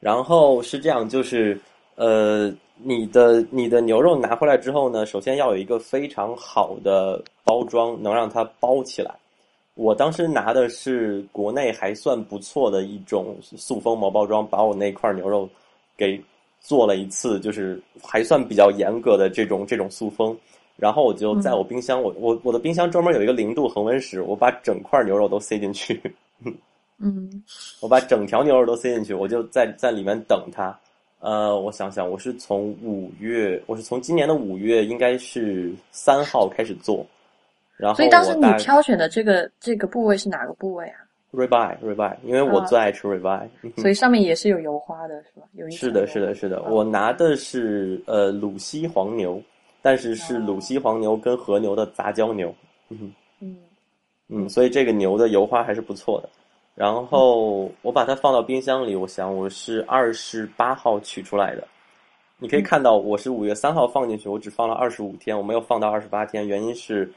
[0.01, 1.57] 然后是这样，就是。
[1.95, 9.15] 呃，你的你的牛肉拿回来之后呢，首先要有一个非常好的包装，能让它包起来。
[9.75, 15.49] 我当时拿的是国内还算不错的一种塑封膜包装，把我那块牛肉
[15.97, 16.23] 给
[16.61, 20.37] 做了一次，就是还算比较严格的这种这种塑封。
[20.77, 26.01] 然后我就在我冰箱，我我我的冰箱专门有一个零度恒温室，我把整块牛肉都塞进去。
[26.99, 27.43] 嗯，
[27.81, 30.77] 我把整条牛肉都塞进去，我就在在里面等它。
[31.23, 37.07] 呃，我想想，我是从五月，我是从今年的五月，应该是三号开始做。
[37.77, 40.99] 然后，所以当时你挑选的这个这个部位是哪个部位啊
[41.33, 45.47] ？ribeye，ribeye，因为我最爱吃 ribeye，所以上面也是有油花的，是吧？
[45.53, 46.61] 有一是的，是的，是的。
[46.65, 49.41] 我拿的是呃鲁西黄牛，
[49.81, 52.53] 但是是鲁西黄牛跟和牛的杂交牛。
[52.89, 53.57] 嗯嗯
[54.27, 56.29] 嗯，所以这个牛的油花还是不错的。
[56.75, 61.67] 然后我把它放到冰箱里，我想我是二十八号取出来的。
[62.39, 67.13] 你可以看到我是五月三号放进去，我只放了二十五天，我没有放到二十八天，原因是。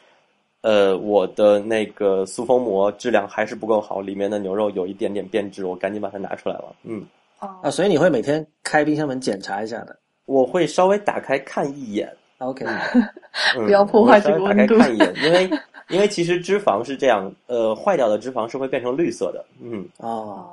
[0.62, 6.76] 呃，我的那个塑封膜质量还是不够好，里面的牛肉有一点点变质，我赶紧把它拿出来了。
[6.82, 7.06] 嗯，
[7.38, 9.96] 啊，所以你会每天开冰箱门检查一下的？
[10.26, 12.12] 我会稍微打开看一眼。
[12.40, 12.66] OK，
[13.64, 14.76] 不要破坏这个温度。
[14.76, 15.48] 打开看一眼，因为
[15.90, 19.46] 因为其实脂肪是这样，呃，坏掉的脂肪是会变成绿色的。
[19.62, 20.46] 嗯，啊，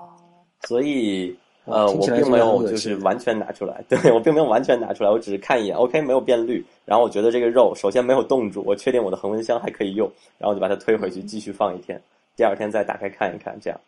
[0.62, 1.34] 所以。
[1.64, 6.60] 呃，我并没有就是完全拿出来， 对我并没有完全拿出来，我只是看一眼，OK，没有变绿。
[6.84, 12.02] 然后我觉得这个肉首先没有冻住，我确定我的恒温箱还可以用，然后就把它推回去继续放一天，
[12.34, 13.78] 第二天再打开看一看，这样。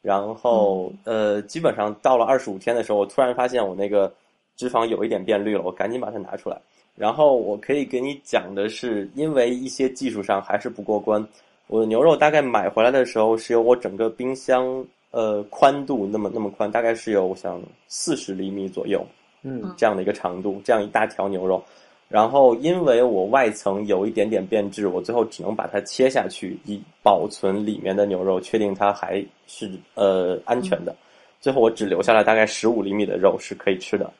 [0.00, 4.14] 然后呃，基本上到了二十五天的时候，我突然发现我那个
[4.56, 6.56] 脂肪有一点变绿了，我赶紧把它拿出来。
[6.96, 11.26] 然后我可以给你讲的是，因为一些技术上还是不过关，
[11.66, 14.84] 我的牛肉大概买回来的时候是有我整个冰箱。
[15.16, 19.06] 呃，宽度那么那么宽，大概是有我想四十厘米左右，
[19.44, 21.62] 嗯，这样的一个长度，这样一大条牛肉。
[22.08, 30.92] 然后因为我外层有一点点变质，我最后只能把它切下去，以保存里面的牛肉，确定它还是呃安全的。
[31.40, 34.12] 最后我只留下了大概十五厘米的肉是可以吃的。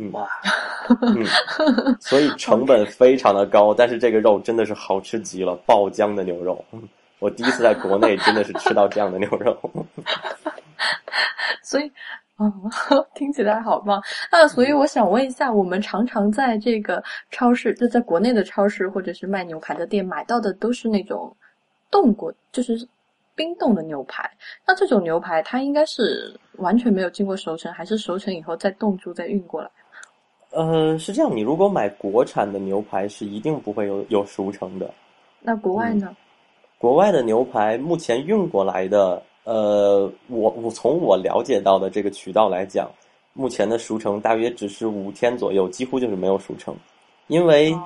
[0.00, 0.28] 嗯，哇，
[1.00, 1.26] 嗯，
[2.00, 6.64] 所以 成本非常的高，但是这个肉真的是好吃极了，爆浆的牛肉。
[7.18, 9.58] 我第一次在国内真的是吃到这样的牛肉，
[11.64, 11.90] 所以，
[12.38, 12.52] 嗯，
[13.16, 14.00] 听起来好棒。
[14.30, 21.36] 那所以我想问一下，我们常常在这个超市，就在国内的超市或者是卖牛排的店买到的都是那种
[21.90, 22.88] 冻过，就是
[23.34, 24.30] 冰冻的牛排。
[24.64, 29.68] 那这种牛排它应该是完全没有经过熟成，还是熟成以后再冻住再运过来？
[30.50, 34.92] 呃，是这样，你如果买国产的牛排是一定不会有有熟成的。
[35.40, 36.16] 那国外呢？
[36.78, 42.88] 国外的牛排目前运过来的，呃，我我从我了解到的这个渠道来讲，
[43.34, 46.74] 目前的熟成大约只是五天左右，几乎就是没有熟成，
[47.26, 47.76] 因为，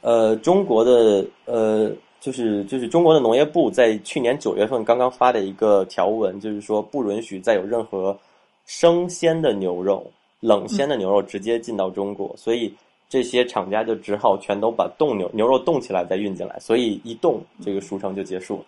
[0.00, 8.16] 呃，中国的呃，就是就是中国的农业部在去年九月份刚刚发的一个条文，就是说不允许再有任何
[8.64, 10.06] 生鲜的牛肉、
[10.42, 12.74] 冷鲜的牛肉直接进到中国，所以。
[13.08, 18.64] 这些厂家就只好全都把冻牛牛肉冻起来再运进来，所以一冻这个熟成就结束了。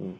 [0.00, 0.16] 嗯，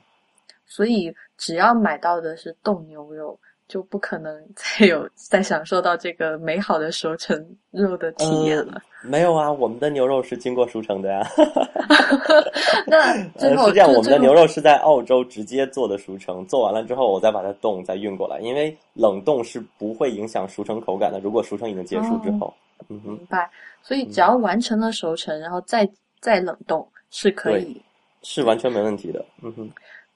[0.64, 3.36] 所以只要买到的是冻牛肉，
[3.68, 7.38] 就不可能 再有再享受到这个美好的熟成
[7.70, 8.80] 肉的体验了。
[9.02, 11.24] 没有啊，我们的牛肉是经过熟成的呀。
[12.86, 21.20] 那最后是这样，我们的牛肉是在澳洲直接做的熟成，做完了之后我再把它冻再运过来，因为冷冻是不会影响熟成口感的。
[21.20, 22.52] 如果熟成已经结束之后。
[22.88, 23.50] 嗯明白，
[23.82, 25.86] 所以只要完成了熟成，然后再
[26.20, 27.82] 再冷冻是可以，
[28.22, 29.24] 是完全没问题的。
[29.42, 29.70] 嗯哼，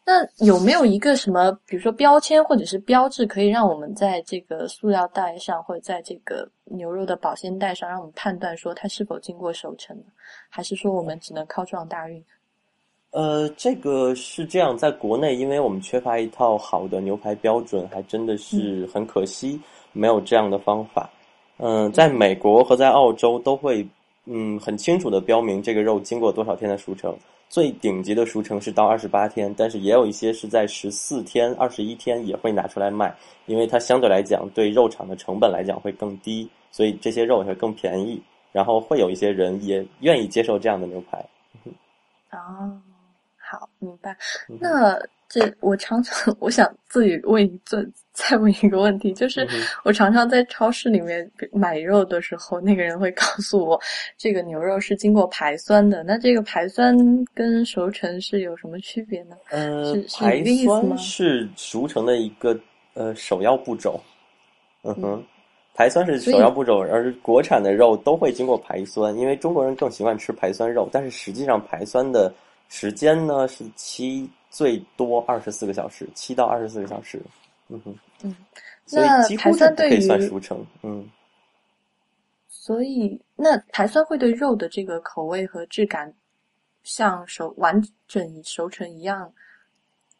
[0.04, 10.04] 那有没有一个什么，比如说标签或者是标志，可以让我们在这个塑料袋上，或者在这个牛肉的保鲜袋上，让我们判断说它是否经过熟成呢？
[10.48, 12.22] 还是说我们只能靠撞大运？
[13.12, 19.60] 呃，这个是这样，在国内，因为我们缺乏一套好的牛排标准，还真的是很可惜，
[19.92, 21.08] 没有这样的方法。
[21.58, 23.86] 嗯，在美国和在澳洲都会，
[24.24, 27.16] 嗯，很清楚的标明这个肉经过多少天的熟成。
[27.52, 38.22] 最顶级的熟成是到二十八天，但是也有一些是在十四天、二十一天也会拿出来卖，因为它相对来讲对肉厂的成本来讲会更低，所以这些肉会更便宜。
[38.52, 41.18] 然后会有一些人也愿意接受这样的牛排。
[42.30, 42.80] 哦，
[43.36, 44.16] 好，明白。
[44.58, 44.98] 那。
[45.32, 47.78] 这 我常常 我想自己问一再
[48.12, 49.48] 再问一个问题，就是
[49.82, 53.80] 我常常在超市里面买肉的时候，那个人会告诉我，
[54.18, 56.02] 这个牛肉是经过排酸的。
[56.02, 56.94] 那这个排酸
[57.34, 59.36] 跟熟成是有什么区别呢？
[59.48, 62.54] 呃，排酸是熟成的一个
[62.92, 63.98] 呃首要步骤。
[64.84, 65.24] 嗯哼，
[65.74, 72.30] 排酸是首要步骤，而国产的肉都会经过排酸，因为中国人更喜欢吃排酸肉，但是实际上排酸的
[72.68, 77.18] 时间呢是七最多二十四个小时，七到二十四个小时。
[77.68, 78.36] 嗯哼，嗯，
[78.84, 80.62] 所以几乎是不可以算熟成。
[80.82, 81.08] 嗯，
[82.48, 86.12] 所以那排酸会对肉的这个口味和质感，
[86.82, 89.32] 像熟完整熟成一样。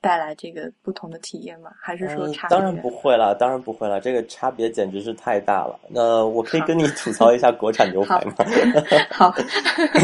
[0.02, 1.70] 带来这个不同的体验吗？
[1.80, 2.48] 还是说差？
[2.48, 5.78] 当然不会啦，当然不会啦，这个差别简直是太大了。
[5.88, 8.34] 那我可以跟你吐槽一下国产牛排吗？
[9.12, 9.32] 好，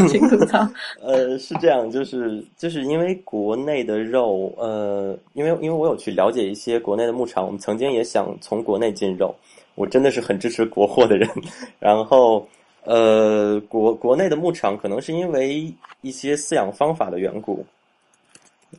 [0.07, 0.65] 请吐槽。
[1.03, 9.35] 呃，是这样，就是就是因为国内的肉，呃，因为因为我有去了解一些国内的牧场，我们曾经也想从国内进肉，
[9.75, 11.29] 我真的是很支持国货的人。
[11.77, 12.47] 然后，
[12.85, 17.65] 呃，国国内的牧场可能是因为一些饲养方法的缘故，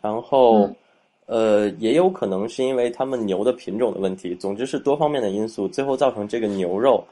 [0.00, 0.70] 然后。
[1.30, 7.04] 呃，也有可能是因为他们牛的品种的问题，总之是多方面的因素，最后造成这个牛肉，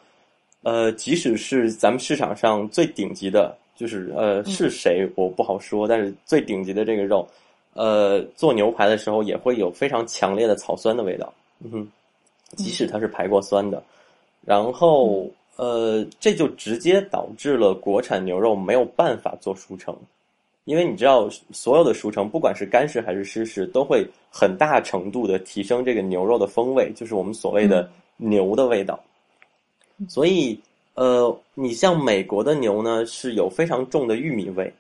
[0.64, 7.24] 呃，即使是咱们市场上最顶级的，就是呃是谁我不好说，但是最顶级的这个肉，
[7.74, 11.88] 呃，做牛排的时候也会有非常强烈的草酸的味道，嗯哼，
[12.57, 13.81] 即使它是排过酸的，
[14.44, 19.96] 然后呃，这就直接导致了国产牛肉没有办法做熟成。
[20.68, 29.02] 因为你知道，所有的熟成，不管是干式还是湿式，都会很大程度的提升这个牛肉的风味，就是我们所谓的牛的味道。
[30.11, 30.61] 所以，
[30.92, 34.70] 呃，你像美国的牛呢，是有非常重的玉米味，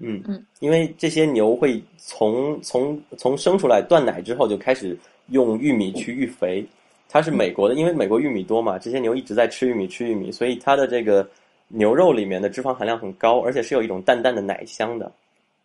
[0.00, 6.64] 嗯嗯，因为这些牛会从从从生出来断奶之后就开始用玉米去育肥，
[7.06, 11.28] 它是美国的，因为美国玉米多嘛，这些牛一直在吃玉米吃玉米，所以它的这个。
[11.68, 15.12] 牛肉里面的脂肪含量很高，而且是有一种淡淡的奶香的。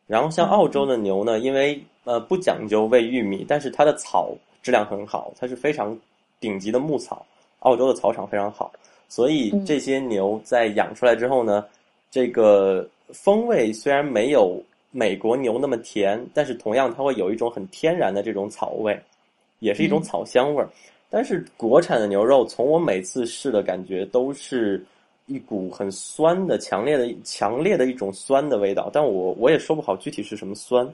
[0.05, 5.97] 然后像澳洲的牛呢，因为呃不讲究喂玉米，但是它的草质量很好，它是非常
[6.41, 7.25] 顶级的牧草。
[7.59, 8.69] 澳洲的草场非常好，
[9.07, 11.65] 所以这些牛在养出来之后呢，
[12.11, 14.61] 这个风味虽然没有
[14.91, 19.01] 美国牛那么甜，但是同样它会有一种很天然的这种草味，
[19.59, 20.69] 也是一种草香味儿。
[21.09, 24.83] 但是国产的牛肉，从我每次试的感觉都是。
[25.33, 30.87] 一股很酸的、强烈的、强烈的一种酸的味道，但我我也说不好具体是什么酸，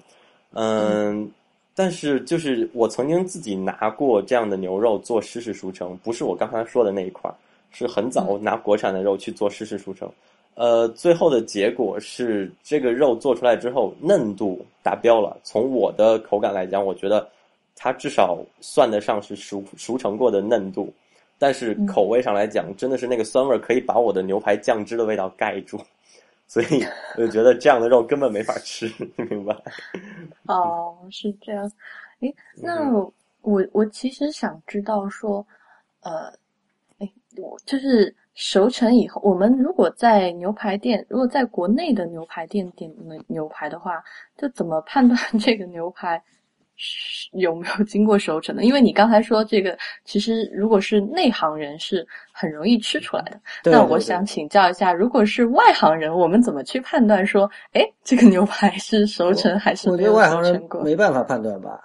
[0.53, 1.29] 嗯，
[1.75, 7.29] 但是就是我曾经自己拿过这样的牛肉做湿式熟成，不是我刚才说的那一块，
[7.71, 10.09] 是很早拿国产的肉去做湿式熟成，
[10.55, 17.27] 呃，最后的结果是这个肉做出来之后嫩度达标了，从我的口感来讲，我觉得
[17.75, 20.91] 它至少算得上是熟熟成过的嫩度。
[21.39, 25.79] 但是口味上来讲，真的是那个酸味可以把我的牛排酱汁的味道盖住，
[26.47, 26.83] 所以
[27.15, 29.55] 我就觉得这样的肉根本没法吃，明白？
[30.45, 31.71] 哦，是这样。
[32.19, 32.91] 诶，那
[33.41, 35.45] 我我其实想知道说，
[36.01, 36.27] 呃，
[36.97, 44.03] 诶，我就是熟成以后，我们如果在牛排店，如果在国内的牛排店点牛牛排的话，
[44.37, 46.21] 就怎么判断 这个牛排？
[47.33, 48.63] 有没有 经过熟成的？
[48.63, 53.39] 因为你刚才说这个，其实如果是内行人是很容易吃出来的。
[53.71, 60.81] 那我想请教一下，如果是外行人，我们怎么去判断说，哎，这个牛排是熟成还是没有熟成过？
[60.81, 61.79] 没办法判断吧？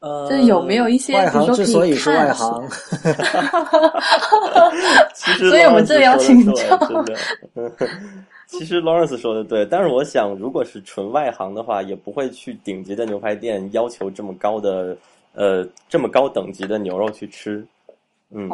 [0.00, 2.68] 呃，这有没有一些外行之所以是外行，
[5.50, 6.78] 所以我们这里要请教。
[8.48, 14.96] 其实 Lawrence 说的对，但是我想，如果是纯外行的话，也不会去顶级的牛排店要求这么高的，
[15.34, 17.62] 呃，这么高等级的牛肉去吃。
[18.30, 18.48] 嗯，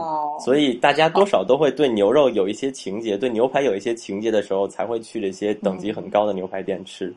[0.45, 7.15] 所以大家多少都会对牛肉有一些情节，对牛排有一些情节的时候，才会去这些等级很高的牛排店吃。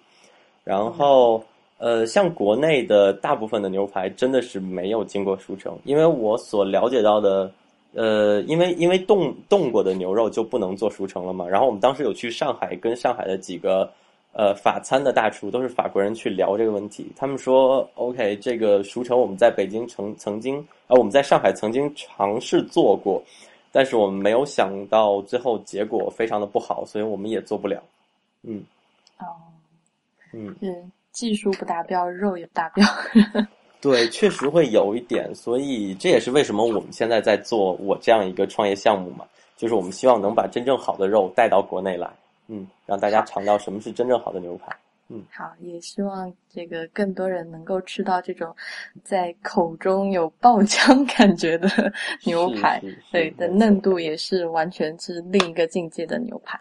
[0.63, 1.43] 然后，
[1.79, 7.51] 呃，像国内的大部分的牛排真的是没有经过熟成，因为我所了解到的。
[7.93, 11.47] 呃，因为因为冻冻过的牛肉就不能做熟成了嘛。
[11.47, 13.91] 然后我们当时有去上海，跟上海的几个
[14.33, 17.11] 呃法餐的大厨，都是法国人去聊这个问题。
[17.15, 23.23] 他们说，OK，这个熟成我们在北京曾曾经，呃，我们在上海曾经尝试做过，
[23.71, 27.81] 但是我们没有想到最后结果非常的不好，所以我们也做不了。
[28.43, 28.63] 嗯，
[29.17, 29.25] 哦，
[30.33, 30.55] 嗯，
[31.11, 32.85] 技术不达标，肉也不达标。
[33.79, 39.25] 对，确实会有一点，所以这也是为什么我们现在在做我这样一个创业项目嘛，
[39.55, 42.09] 就是我们希望能把真正好的肉带到国内来，
[42.47, 44.75] 嗯，让大家尝到什么是真正好的牛排。
[45.09, 48.53] 嗯，好，也希望这个更多人能够吃到这种
[49.03, 51.69] 在口中有爆浆 感觉的
[52.25, 52.81] 牛排，
[53.11, 56.59] 对的嫩度也是完全是另一个境界的牛排。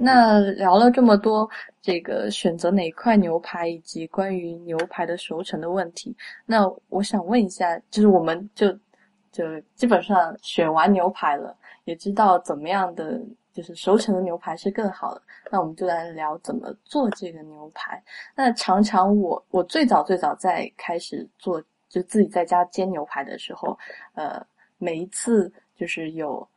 [0.00, 1.48] 那聊了这么多，
[1.82, 8.72] 这个选择哪块牛排以及关于牛排的熟成的问题，那我想问一下，就是我们就
[9.32, 13.20] 就基本上选完牛排了，也知道怎么样的
[13.58, 15.22] 就是熟成的牛排是更好的。
[15.50, 18.00] 那我们就来聊怎么做这个牛排。
[18.36, 23.76] 那常常我我最早最早在开始做就自己在家煎牛排的时候，
[24.14, 24.40] 呃，
[24.76, 26.48] 每一次就是有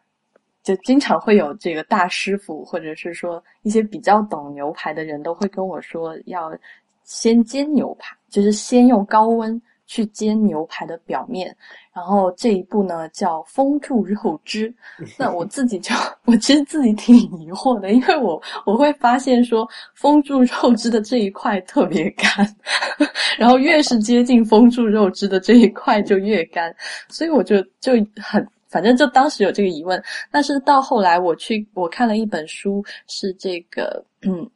[0.62, 6.56] 就经常会有这个大师傅或者是说一些比较懂牛排的人都会跟我说要
[7.04, 9.60] 先煎牛排，就是先用高温。
[9.92, 11.54] 去煎牛排的表面，
[11.94, 14.74] 然后这一步呢叫封住肉汁。
[15.20, 22.56] 那我自己就我其实自己挺疑惑的，因为我我会发现说封住肉汁的这一块特别干，
[23.38, 26.74] 然后越是接近封住肉汁的这一块就越干，
[27.10, 30.02] 所以我就就很反正就当时有这个疑问。
[30.32, 34.50] 但是到后来我去我看了一本书，是这个嗯，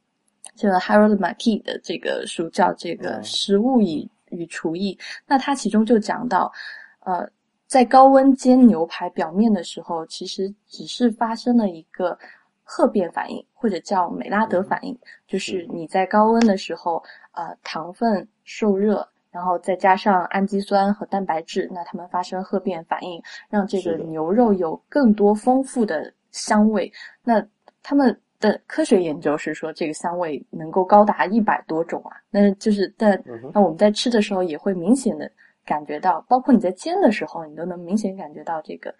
[0.55, 4.09] 这个 Harold Mackey 的这个书叫这个食物以。
[4.35, 6.51] 与厨艺，那它其中就讲到，
[6.99, 7.29] 呃，
[7.67, 12.17] 在高温煎牛排表面的时候，其实只是发生了一个
[12.63, 26.91] 褐变反应，或者叫美拉德反应，就是你在高温的时候，呃，糖分受热，然后再加上氨基酸和蛋白质，那它们发生褐变反应，让这个牛肉有更多丰富的香味。
[27.23, 27.45] 那
[27.81, 28.21] 它们。
[28.45, 32.11] 的科学研究是说，这个香味能够高达一百多种啊。
[32.29, 33.21] 那就是但
[33.53, 35.29] 那我们在吃的时候也会明显的
[35.65, 38.93] 感觉到，包括你在煎的时候，你都能明显感觉到这个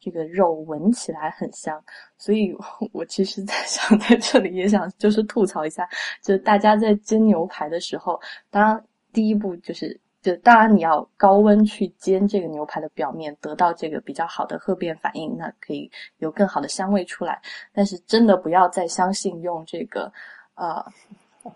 [0.00, 1.82] 这个肉闻起来很香。
[2.16, 2.52] 所以
[2.92, 5.88] 我其实在 想在这里也想就是吐槽一下，
[6.22, 8.20] 就是大家在煎牛排的时候，
[8.50, 10.00] 当然第一步就是。
[10.20, 15.88] 就当然你要高温去煎这个牛排的表面，得到这个比较好的褐变反应，那可以
[16.18, 17.40] 有更好的香味出来。
[17.72, 20.12] 但是真的不要再相信用这个，
[20.56, 20.84] 呃，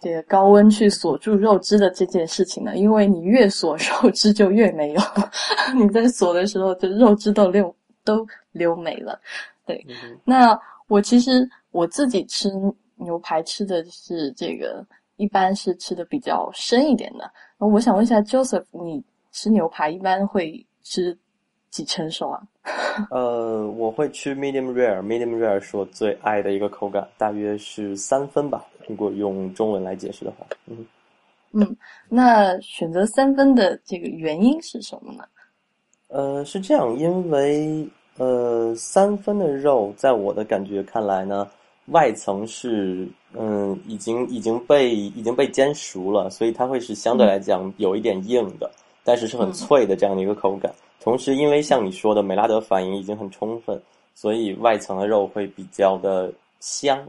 [0.00, 5.00] 这个高温去锁住肉汁的这件事情了，因为你越锁 肉汁就越没有，
[5.76, 9.20] 你在锁的时候，就肉汁都溜都溜没了。
[9.66, 9.84] 对，
[10.24, 10.56] 那
[10.86, 12.48] 我其实我自己吃
[12.94, 14.86] 牛排吃的是这个。
[15.22, 17.30] 一般是吃的比较深一点的。
[17.56, 19.00] 那我想问一下，Joseph，你
[19.30, 21.16] 吃牛排一般会吃
[21.70, 22.42] 几成熟啊？
[23.08, 28.66] 呃，我会吃 medium rare，medium rare 是我最爱的一个口感，大约是三分吧。
[28.88, 30.84] 如果用中文来解释的话，嗯
[31.52, 31.76] 嗯，
[32.08, 35.22] 那选择三分的这个原因是什么呢？
[36.08, 41.48] 呃，是这样，因为呃，三分的肉在我的感觉看来呢。
[41.86, 43.08] 外层是
[43.38, 48.70] 嗯，已经已经被已经被煎熟了，所以它会是相对来讲有一点硬的，
[49.04, 50.72] 但是是很脆的这样的一个口感。
[51.00, 53.80] 同时，因为像你说的美拉德反应已经很充分，
[54.14, 57.02] 所以外层的肉会比较的香，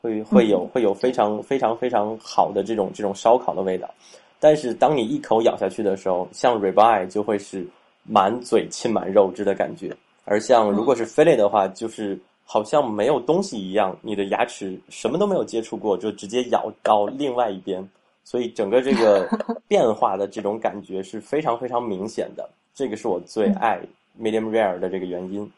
[0.00, 3.92] 会会有会有非常非常非常好的这种这种烧烤的味道。
[4.38, 7.66] 但是当你一口咬下去的时候，像 ribeye 就会是
[8.04, 9.94] 满嘴浸满肉汁的感觉，
[10.24, 12.18] 而像如果是 fillet 的话，就是。
[12.44, 17.88] 好像没有东西一样，你的牙齿什么都没有接触过，就直接咬到另外一边，
[18.22, 19.26] 所以整个这个
[19.66, 22.48] 变化的这种感觉是非常非常明显的。
[22.74, 23.80] 这个是我最爱
[24.20, 25.50] medium rare 的这个原因。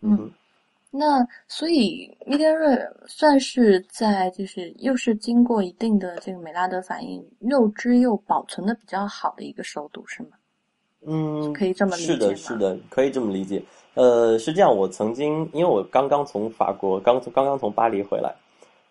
[0.00, 0.30] 嗯，
[0.90, 10.30] 那所以 medium rare 算是在就是又是经过一定的这个美拉德反应，肉质又保存的比较好的一个熟度，是吗？
[11.06, 13.62] 嗯，可以这么理解是的，是的，可以这么理解。
[13.94, 18.34] 呃，是这样，我曾经因为我刚刚从法国刚刚刚从巴黎回来，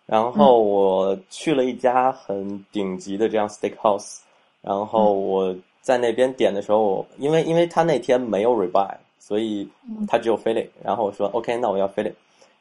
[0.06, 4.20] 然后我去了一家很顶级的这样 steakhouse，
[4.62, 9.68] 然后我在那边点的时候，因为因为他那天没有 ribeye，所以
[10.08, 12.14] 他只有 fillet，然后我说 OK，那我要 fillet，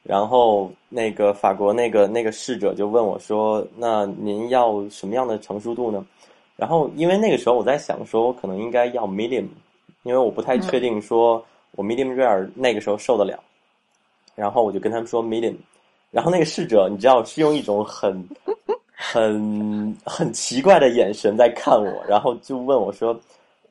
[0.04, 6.06] 然后那个法国那个那个侍者就问我说，那您要什么样的成熟度呢？
[6.58, 9.48] 然后因为那个时候我在想说，我可能应该要 medium，
[10.04, 11.42] 因为我不太确定说。
[11.76, 13.40] 我 medium rare 那个时候受得了，
[14.36, 15.56] 然后我就跟他们说 medium，
[16.12, 18.28] 然后那个侍者你知道是用一种很
[18.96, 23.20] 很很奇怪的眼神在看我，然后就问我说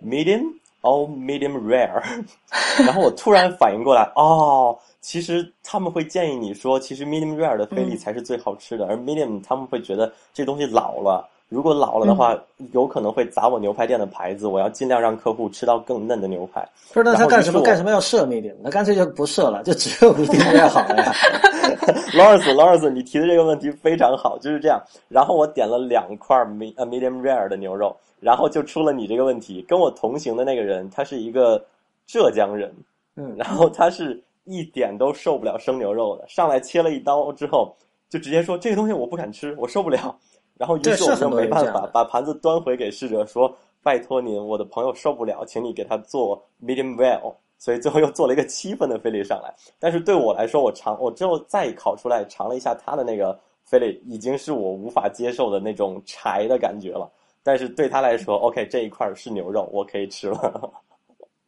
[0.04, 0.42] medium
[0.82, 2.02] or medium rare，
[2.84, 11.28] 然后我突然反应过来，哦，其实他们会建议你说，其实 medium rare 的菲力才是最好吃的，而 medium 他们会觉得这东西老了。
[11.52, 12.34] 如果老了的话，
[12.72, 14.46] 有可能会砸我牛排店的牌子。
[14.46, 16.66] 我要尽量让客户吃到更嫩的牛排。
[16.94, 17.60] 不是，那他干什么？
[17.60, 18.54] 干什么要设 medium？
[18.62, 21.12] 那干脆就不设了，就只有 medium 越好了呀。
[22.16, 24.80] Lawrence，Lawrence，你提的这个问题非常好，就是这样。
[25.08, 29.60] 然后我点了两块 me 呃 medium rare 的牛肉，然后就出了你这个问题。
[29.68, 31.62] 跟我同行的那个人，他是一个
[32.06, 32.74] 浙江人，
[33.16, 37.76] 嗯，然后他是一点都受不了生牛肉的，上来切了一刀之后，
[38.08, 40.16] 就直接说这个东西我不敢吃，我受不了。
[40.56, 49.54] 然后于是我就没办法把盘子端回给侍者说：“拜托您，我的朋友受不了，请你给他做 medium well。”所以最后又做了一个七分的菲力上来。
[49.78, 57.08] 但是对我来说，我尝我之后再烤出来尝了一下他的那个菲力，已经是我无法接受的那种柴的感觉了。
[57.44, 60.72] 但是对他来说，OK，这一块是牛肉，我可以吃了。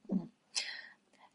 [0.09, 0.28] 嗯，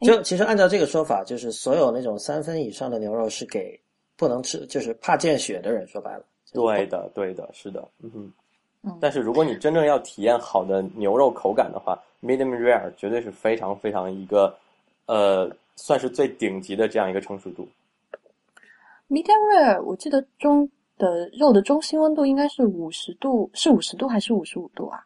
[0.00, 3.78] 就其实按照这个说法，就是所有那种三分以上的牛肉是给
[4.16, 5.86] 不能吃，就是怕见血的人。
[5.86, 8.10] 说白了，对的，对的，是的，嗯
[8.82, 8.98] 哼。
[9.00, 14.54] 但是如果你真正要体验好的牛肉口感的话，medium rare 绝对是非常非常一个，
[15.06, 17.68] 呃，算是最顶级的这样一个成熟度。
[19.08, 20.68] medium rare，我记得中。
[21.00, 25.02] 的肉的中心温度应该是五十度，是五十度还是五十五度啊？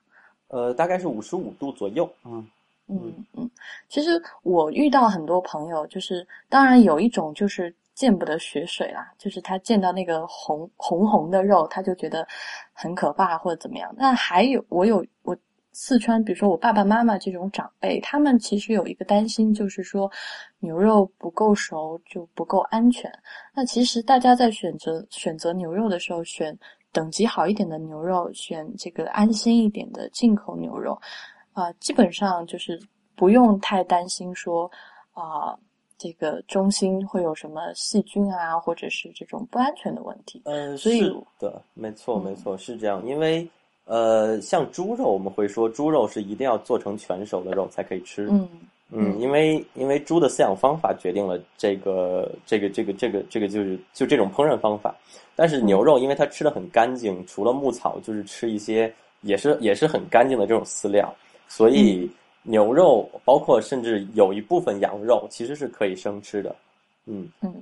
[0.48, 2.10] 呃，大概是五十五度左右。
[2.24, 2.44] 嗯
[2.88, 3.48] 嗯嗯。
[3.88, 12.26] 其实我遇到很多朋友，就是当然有一种就是见不得血水啦，就是他见到那个红红红的肉，他就觉得
[12.72, 13.94] 很可怕或者怎么样。
[13.96, 15.36] 那还有我有我。
[15.76, 20.08] 四川，比如说我爸爸妈妈这种长辈，他们其实有一个担心，就是说
[20.60, 23.10] 牛肉不够熟就不够安全。
[23.52, 26.56] 那其实大家在选择选择牛肉的时候，选
[26.92, 30.96] 等级好一点的牛肉，选这个安心一点的进口牛肉，
[31.54, 32.80] 啊，基本上就是
[33.16, 34.70] 不用太担心说
[35.12, 35.58] 啊，
[35.98, 40.42] 这个中心会有什么细菌啊，或者是这种不安全的问题。
[40.44, 43.46] 嗯，所是的，没错，没错，是这样，因为。
[43.86, 48.26] 呃，像猪肉，我们会说猪肉是一定要做成全熟的肉才可以吃。
[48.30, 48.48] 嗯
[48.88, 54.96] 嗯，因为因为猪的饲养方法决定了这个这个这个这个这个就是就这种烹饪方法。
[55.36, 58.90] 但是牛肉，因为它吃的很干净，除了牧草，就是吃一些
[59.20, 61.14] 也是也是很干净的这种饲料，
[61.46, 62.10] 所以
[62.44, 66.54] 牛肉包括甚至有一部分羊肉其实是可以生吃的。
[67.06, 67.52] 嗯嗯，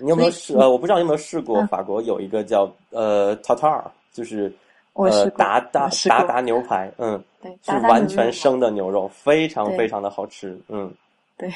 [0.00, 0.56] 你有没有试？
[0.56, 4.50] 呃，我不知道你有没有试过，法国有一个叫呃 tartar，就是。
[4.94, 10.92] 呃，达达达达牛排，嗯，对，是完全生的牛肉，非常非常的好吃，嗯，
[11.38, 11.50] 对，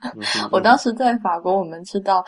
[0.52, 2.22] 我当时在法国，我们吃到，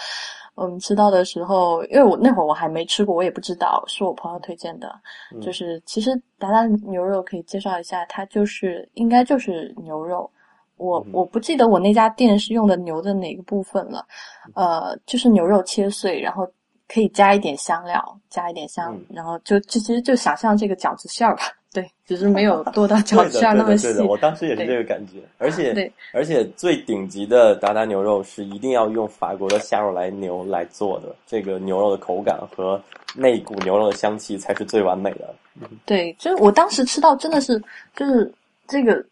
[0.54, 4.94] 我们吃到的时候，因为我那会儿我还没吃过，我也不知道，是我朋友推荐的，
[5.40, 10.30] 就是其实达达牛肉可以介绍一下，它就是应该就是牛肉，
[10.76, 14.06] 我我不记得我那家店是用的牛的哪个部分了，
[14.54, 16.46] 呃，就是牛肉切碎，然后。
[16.86, 21.42] 可以加一点香料，加一点香，然后就就其实就想象这个饺子馅儿吧，
[21.74, 23.88] 对，只是没有 多到脚下那么细。
[24.00, 32.80] 我当时也是这个感觉，而且而且最顶级的达达牛肉是一定要用法国的夏若莱牛来做的，这个牛肉的口感和
[33.14, 35.34] 那股牛肉的香气才是最完美的。
[35.84, 37.62] 对，就是我当时吃到真的是
[37.94, 38.32] 就是
[38.66, 39.04] 这个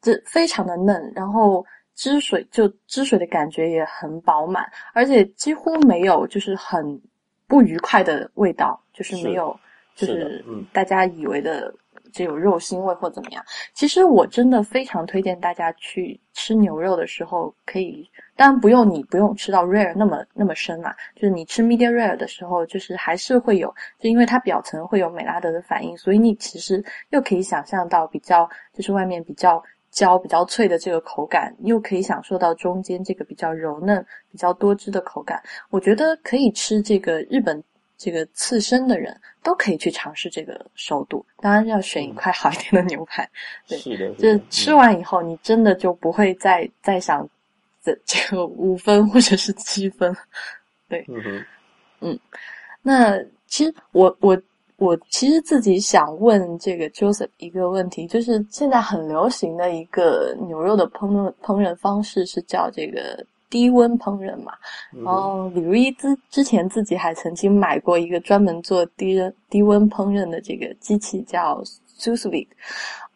[0.00, 1.66] 这非常的嫩，然后。
[2.00, 7.02] 汁水就汁水的感觉也很饱满，而且几乎没有就是很
[7.48, 9.58] 不愉快的味道，就是没有
[9.96, 11.74] 就是大家以为的
[12.12, 13.44] 这种肉腥味或怎么样。
[13.74, 29.62] 其实我真的非常推荐大家去吃牛肉的时候，可以当然不用你不用吃到 rare 那么那么深嘛，就是你吃 medium rare 的时候，就是还是会有，就因为它表层会有美拉德的反应，所以你其实又可以想象到比较就是外面比较。
[29.90, 35.42] 焦比较脆的这个口感，又可以享受到中间这个比较柔嫩、比较多汁的口感。
[35.70, 37.60] 我觉得可以吃这个日本
[37.98, 41.26] 这个刺身的人都可以去尝试这个熟度。
[41.42, 43.28] 当然要选一块好一点的牛排。
[43.66, 47.28] 对，是的，就是吃完以后，你真的就不会再再想
[47.82, 50.16] 这这个五分或者是七分。
[50.88, 51.44] 对，嗯
[52.00, 52.18] 嗯，
[52.80, 54.40] 那其实我我。
[54.80, 64.52] 我其实自己想问这个 Joseph 一个问题，就是现在很流行的一个牛肉的烹饪烹饪方式是叫这个低温烹饪嘛？
[65.04, 71.62] 然后李如一之之前自己还曾经买过一个专门做低温低温烹饪的这个机器，叫
[71.98, 72.48] Sous Vide。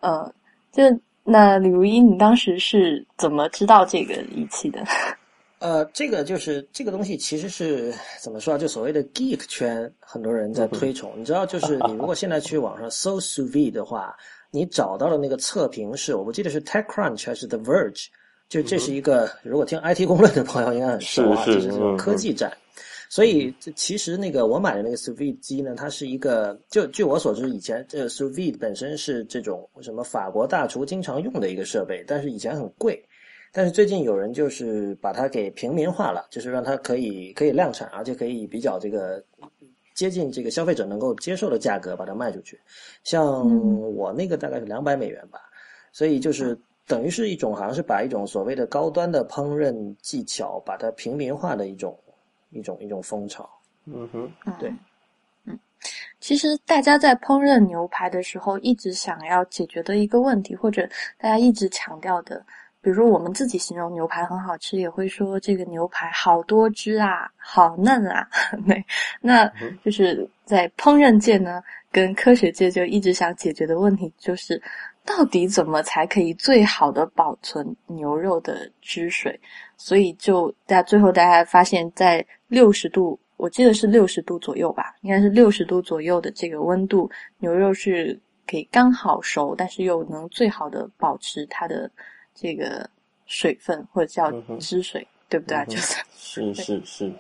[0.00, 0.32] 呃，
[0.72, 0.82] 就
[1.24, 4.82] 那李如一，你当时是怎么知道这个仪器的？
[5.60, 8.58] 呃，这个就是这个东西，其实是怎么说啊？
[8.58, 11.12] 就所谓的 geek 圈，很多人在推崇。
[11.16, 14.12] 你知道，就是你如果现在去网上搜 sous vide 的话，
[14.50, 18.08] 你找到的那个测评是，我不记得是 TechCrunch 还是 The Verge，
[18.52, 22.52] 就这是一个，如果听 IT 公论的朋友应该很熟啊，就是这种科技站。
[23.08, 33.02] 所以，其实那个我买的那个 sous vide 机呢，它是一个，就据我所知，以前这个 sous vide 本身是这种什么法国大厨经常用的一个设备，但是以前很贵。
[33.52, 39.24] 但是最近有人就是把它给平民化了，就是让它可以可以量产，而且可以比较这个
[39.94, 42.60] 接近这个消费者能够接受的价格把它卖出去。
[43.02, 45.40] 像我那个大概是两百美元吧，
[45.90, 46.54] 所以就是
[46.86, 51.96] 等于是一种好像是把一种所谓的高端的烹饪技巧把它平民化的一种
[52.50, 53.48] 一种一种风潮。
[53.86, 54.68] 嗯哼，对，
[55.46, 55.58] 嗯，
[56.20, 60.86] 其实大家在烹饪牛排的时候一直想要解决的一个问题，或者
[61.18, 62.44] 大家一直强调的。
[62.80, 68.28] 比如说我们自己形容牛排很好吃，也会说这个牛排好多汁啊，好嫩啊。
[68.66, 68.84] 对，
[69.20, 69.50] 那
[69.84, 71.62] 就是在烹饪界呢，
[71.92, 74.60] 跟科学界就一直想解决的问题就是。
[75.04, 79.38] 到底怎么才可以最好的保存牛肉的汁水？
[79.76, 91.90] 所以就大家最后，大家发现，在六十度，我记得是六十度左右吧，应该是六十度左右的这个温度，牛肉是可以刚好熟，但是又能最好的保持它的
[92.34, 92.88] 这个
[93.26, 94.30] 水分或者叫
[94.60, 95.64] 汁水，对不对啊？
[95.64, 97.12] 就是是是是。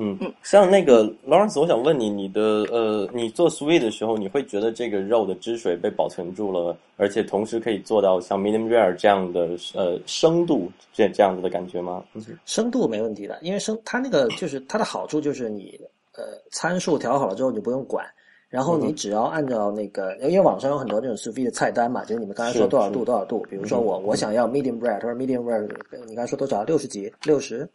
[0.00, 2.40] 嗯，像那个 Lawrence，我想问你，你的
[2.70, 12.04] 呃，你做 sweet 的时候，你会觉得这个肉的汁水被保存住了，而且同时可以做到像 medium rare 这样的呃生度这这样子的感觉吗？
[12.44, 15.78] 生度没问题的，因为生它那个就是它的好处就是你
[16.14, 16.22] 呃
[16.52, 18.06] 参数调好了之后你不用管，
[18.48, 25.68] 然后你只要按照那个，因为网上有很多这种 sweet 的菜单嘛，就是你们刚才说多少度多少度，比如说我我想要 medium rare，他说 medium rare，
[26.06, 26.62] 你刚才说多少？
[26.62, 27.12] 六十几？
[27.24, 27.68] 六十？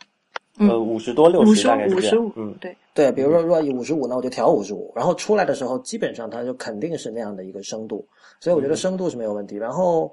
[0.60, 2.32] 呃，五十多六十大概是这样。
[2.36, 8.08] 嗯，对对，比如说如果五十五，那我就调五十五，然后出来的时候基本上它就肯定是那样的一个深度，
[8.40, 9.58] 所以我觉得深度是没有问题。
[9.58, 10.12] 然后，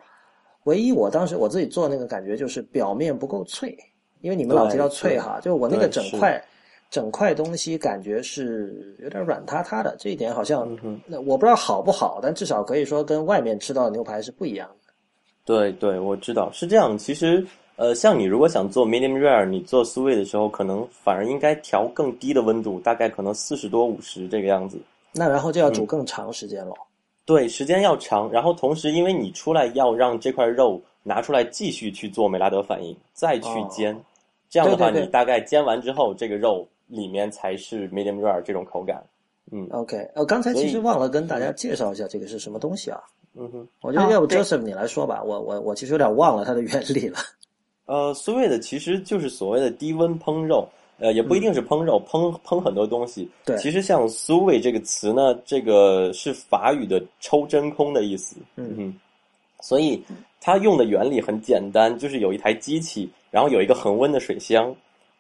[0.65, 3.77] 唯一我当时我自己做那个感觉就是表面不够脆，
[4.23, 6.43] 因为你们老提到脆哈，就我那个整块
[6.89, 10.67] 整块东西感觉是有点软塌塌的，这一点好像
[11.07, 14.95] 那我不知道好不好，但至少可以说跟外面吃到的牛排是不一样的。
[15.45, 17.47] 对对，我知道是这样，其实。
[17.81, 24.79] 呃，像你如果想做 medium rare，你做 sweet 的时候，可能反而应该调更低的温度，大概可能四十多五十这个样子。
[25.13, 26.75] 那然后就要煮更长时间了。
[27.25, 28.31] 对，时间要长。
[28.31, 33.99] 然后同时，因为你出来要让这块肉拿出来继续去做美拉德反应，再去煎，
[34.51, 39.03] 这样的话，你大概煎完之后，这个肉里面才是 medium rare 这种口感。
[39.53, 43.01] 嗯，OK，呃，刚才其实忘了跟大家介绍一下这个是什么东西啊？
[43.39, 47.17] 嗯哼，我觉得要不 Joseph 你来说吧，我我我其实有点忘了它的原理了。
[47.91, 50.65] 呃，sous 其实就是所谓的低温烹肉，
[51.01, 53.29] 呃，也不一定是烹肉，烹烹很多东西。
[53.45, 58.37] 对，其实像 sous 这个词呢，这个是法语的抽真空的意思。
[58.55, 58.95] 嗯嗯，
[59.61, 60.01] 所以
[60.41, 64.73] 它用的原理很简单，就是有一台机器，然后有一个恒温的水箱，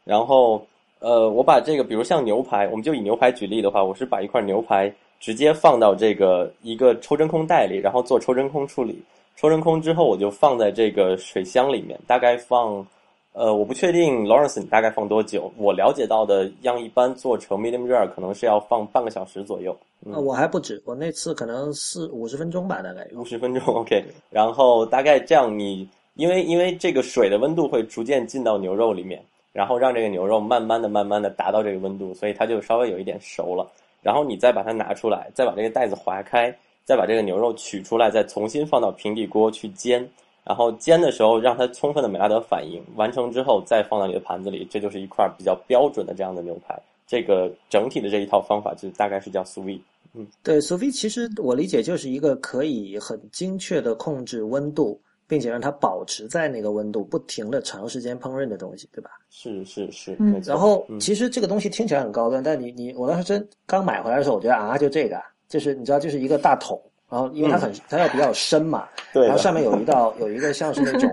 [0.04, 0.64] 然后
[1.00, 9.02] 呃，我把这个，比如像牛排，我们就以牛排举例的话，我是把一块牛排直接放到这个一个抽真空袋里，然后做抽真空处理。
[9.40, 12.86] 抽真空之后，我就放在这个水箱里面，大概放，
[13.32, 15.50] 呃，我不确定 Lawrence 你大概放多久。
[15.56, 19.74] 我了解到的样一般做成 medium rare 可能是要放半个小时左右。
[20.12, 23.64] 啊，我还不止，我那次可能四五十分钟吧，大概五十分钟。
[23.74, 29.24] OK，然后大概这样，你因为因为这个水的温度会逐渐进到牛肉里面，
[29.54, 33.66] 然后让这个牛肉慢慢的、慢慢的达到这个温度，所以它就稍微有一点熟了。
[34.02, 36.54] 然后你再把它拿出来，再把这个袋子划开。
[36.84, 40.08] 再把这个牛肉取出来，再重新放到平底锅去煎，
[40.44, 46.76] 然后煎的时候让它充分的美拉德反应完成之后，再放到你的盘子里，这就是一块比较标准的这样的牛排。
[47.06, 49.80] 这个整体的这一套方法就大概是叫 sous vide。
[50.14, 59.10] 嗯，对，sous vide 其实我理解就是一个可以很精确的控制温度，并且让它保持在那个温度，不停的长时间烹饪的东西，对吧？
[59.30, 60.40] 是是是，嗯。
[60.44, 65.20] 然后其实这个东西听起来很高端，但你你我当时真刚买回来的时候，我觉得啊，就这个。
[65.50, 66.80] 就是你知道，就是一个大桶，
[67.10, 71.10] 然后因为它很它要比较深嘛，对然后上面有一道有一个像是那种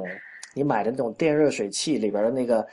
[0.54, 2.66] 你买的那种电热水器里边的那个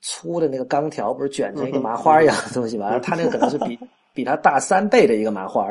[0.00, 2.86] 粗的那个钢条，不是卷成一个麻花一样的东西嘛？
[2.88, 3.78] 然后它那个可能是比
[4.14, 5.66] 比它大三倍的一个麻花，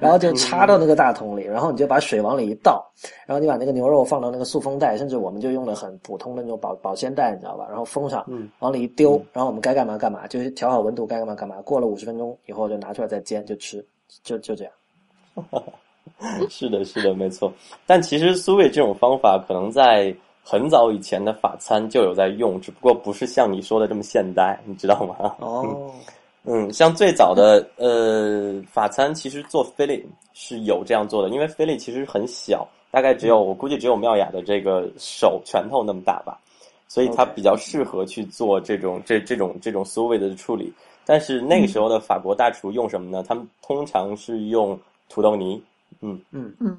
[0.00, 2.82] 然后就插到那个大桶里，然后你就把水往里一倒，
[3.26, 7.66] 然后你把那个牛肉放到那个塑封袋，甚至我们就用了很普通的那种保保鲜袋，你知道吧？
[7.68, 8.24] 然后封上，
[8.60, 11.56] 往里一丢，然后我们该干嘛干嘛，就是调好温度该干嘛干嘛。
[11.62, 13.84] 过了五十分钟以后就拿出来再煎就吃。
[14.22, 14.72] 就就这样，
[16.48, 17.52] 是的，是的，没错。
[17.86, 25.34] 但其实苏味这种方法，可能在很早以前的法餐就有在用，只不过不是像你说的这么现代，你知道吗？
[25.40, 25.90] 哦，
[26.44, 36.38] 嗯，像最早的呃法餐，其实做菲力是有这样做的，因为菲力其实很小，大概只有我估计只有妙雅的这个手拳头那么大吧，
[36.88, 40.72] 所以它比较适合去做这种这这种这种苏味的处理。
[41.04, 43.24] 但是那个时候的法国大厨用什么呢？
[43.26, 44.78] 他们通常是用
[45.08, 45.62] 土豆泥，
[46.00, 46.76] 嗯嗯嗯，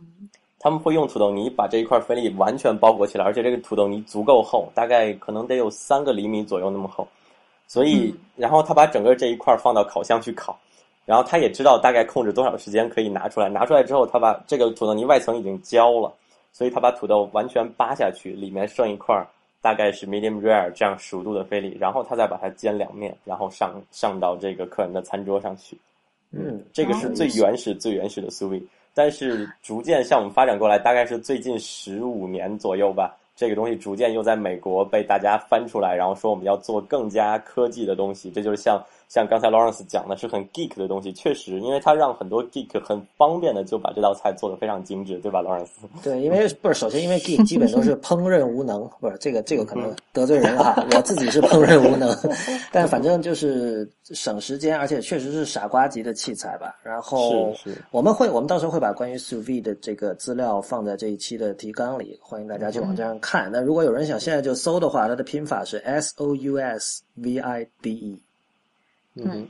[0.60, 7.08] 他们会用土豆泥把这一块菲力完全包裹起来，而且这个土豆泥足够厚，大概可能得有三个厘米左右那么厚。
[7.68, 10.58] 所以，然后他把整个这一块放到烤箱去烤，
[11.06, 13.50] 然后他也知道大概控制多少时间可以拿出来。
[13.50, 16.14] 拿出来之后，他把这个土豆泥外层已经焦了，
[16.52, 19.26] 所以他把土豆完全扒下去，里面剩一块。
[19.64, 25.78] 大概是 medium rare 这样熟度的菲力，然后他再把它煎两面，然后上上到这个客人的餐桌上去。
[26.32, 28.62] 嗯，这个是最原始、最原始的 sous vide。
[28.94, 38.84] 但是逐渐向我们发展过来，大概是最近十五年左右吧，这个东西逐渐又在美国被大家翻出来，然后说我们要做更加科技的东西，这就是像
[39.14, 45.68] 像刚才 Lawrence 讲的是很 geek 的东西，确实，因为它让很多 geek 很方便的就把这道菜做得非常精致，对吧，Lawrence？
[46.02, 52.12] 对，因为不是首先因为 geek 基本都是烹饪无能，不是这个这个可能得罪人了哈，我自己是烹饪无能，
[52.74, 56.76] 但反正就是省时间，而且确实是傻瓜级的器材吧。
[56.82, 57.54] 然后
[57.92, 63.20] 我们会我们到时候会把关于 sous vide 的这个资料放在这一期的提纲里，欢迎大家去网站上。
[63.20, 68.20] 看，那如果有人想现在就搜的话，它的拼法是 S O U S V I D E。
[69.16, 69.48] 嗯，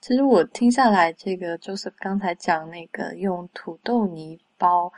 [0.00, 4.92] 其实我听下来，这个就是刚才讲那个用土豆泥包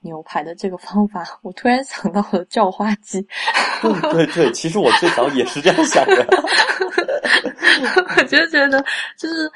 [0.00, 3.26] 牛排的这个方法，我突然想到了叫花鸡。
[3.82, 6.26] 对对对，其实我最早也是这样想的。
[8.16, 8.84] 我就觉得，
[9.16, 9.50] 就是。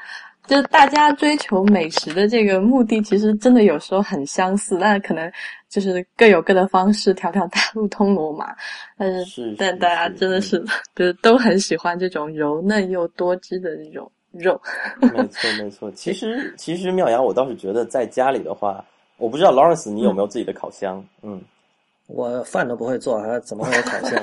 [0.45, 5.31] 就是大家追求美食的这个目的，其实真的有时候很相似，但可能
[5.69, 8.53] 就是各有各的方式，条条大路通罗马。
[8.97, 10.61] 但是，但大家真的是，
[10.95, 14.61] 就是都很喜欢这种柔嫩又多汁的这种肉。
[14.99, 15.89] 没错，没错。
[15.91, 18.83] 其实，其实妙阳，我倒是觉得在家里的话，
[19.15, 21.01] 我不知道 Lawrence 你有没有自己的烤箱？
[21.21, 21.41] 嗯，
[22.07, 24.21] 我饭都不会做，还怎么会有烤箱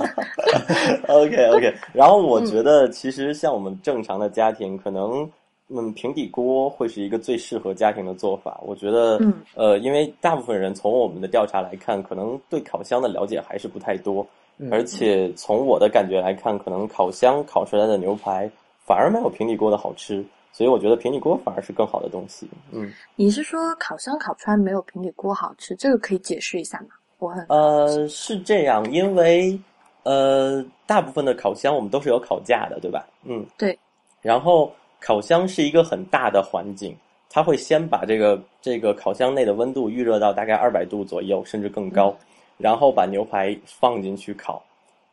[1.08, 1.74] ？OK，OK。
[1.94, 5.26] 然后我觉得，其实像我们正常的家庭，可能。
[5.72, 8.60] 嗯，平底锅会是一个最适合家庭的做法。
[8.64, 14.26] 我觉得，嗯呃，因为大部分人从我们的调查来看，可能对烤箱的了解还是不太多，
[14.70, 18.50] 而且从我的感觉来看，可能烤箱烤出来的牛排
[18.84, 20.24] 反而没有平底锅的好吃。
[20.52, 22.48] 所以我觉得平底锅反而是更好的东西。
[22.72, 25.76] 嗯，你是说烤箱烤出来没有平底锅好吃？
[25.76, 26.88] 这个可以解释一下吗？
[27.18, 29.56] 我很呃是这样，因为
[30.02, 33.06] 呃大部分的烤箱我们都是有烤架的，对吧？
[33.22, 33.78] 嗯，对，
[34.20, 34.72] 然后。
[35.00, 36.94] 烤箱是一个很大的环境，
[37.30, 42.14] 它会先把这个这个烤箱内的温度预热到大概二百度左右，甚至更高，
[42.58, 44.62] 然后把牛排放进去烤。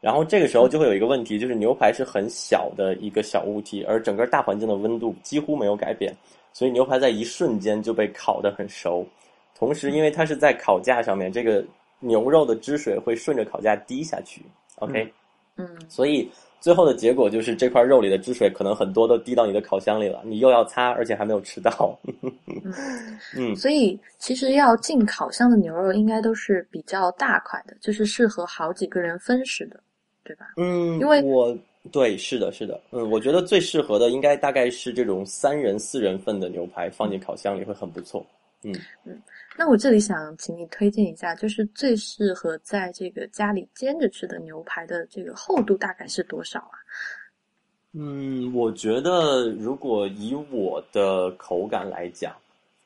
[0.01, 6.13] 然后这个时候就会有一个问题，就是牛排是很小的一个小物体，而整个大环境的温度几乎没有改变，
[6.53, 9.07] 所以牛排在一瞬间就被烤得很熟。
[9.57, 11.65] 同时，因为它是在烤架上面，这个
[11.99, 14.41] 牛肉的汁水会顺着烤架滴下去。
[14.75, 15.11] OK，
[15.55, 16.29] 嗯，所以。
[16.59, 21.97] 最后的结果就是这块肉里的汁水可能很多都滴到你的烤箱里了，你又要擦，而且还没有吃到。
[23.37, 29.79] 嗯，所以其实要进烤箱的牛肉应该都是比较大块的，就是适合好几个人分食的，
[30.23, 30.47] 对吧？
[30.57, 31.57] 嗯，因为我
[31.91, 38.25] 对是的，是的，嗯，我觉得最适合的应该大概是这种三人、四人份的牛排，放进烤箱里会很不错。
[38.63, 39.21] 嗯嗯。
[39.57, 46.77] 那我这里想请你推荐一下，就是最适合在这个家里煎着吃的牛排的这个厚度大概是多少啊？
[47.93, 52.35] 嗯，我觉得如果以我的口感来讲，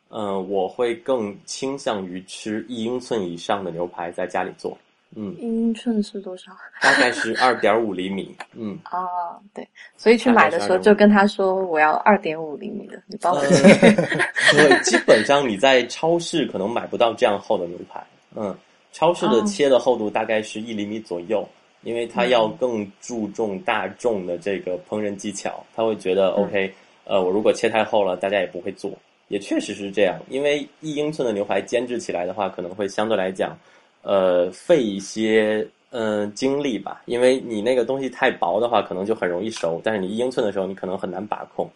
[0.08, 4.78] 嗯，我会更倾向于吃一英寸以上的牛排在家里做。
[5.16, 6.52] 嗯，一英寸是多少？
[6.82, 8.34] 大概是二点五厘米。
[8.54, 9.06] 嗯，啊，
[9.54, 13.92] 对，所以去买的时候就跟他说我要二点五厘米的，你帮我切。
[14.54, 18.02] 对，基本上你在超市可能买不到这样厚的牛排。
[18.36, 18.56] 嗯，
[18.94, 21.46] 超市的切的厚度大概是一厘米左右，
[21.84, 28.92] 因为他要更注重大众的这个烹饪技巧，他会觉得 OK，呃，我如果切太厚了，大家也不会做。
[29.28, 33.58] 也确实是这样，因为一英寸的牛排煎制起来的话，可能会相对来讲。
[34.04, 39.82] 呃，费一些嗯精力吧，因为你那个东西太薄的话，可能就很容易熟。
[39.84, 41.70] 但是你一英寸的时候，你可能很难把控。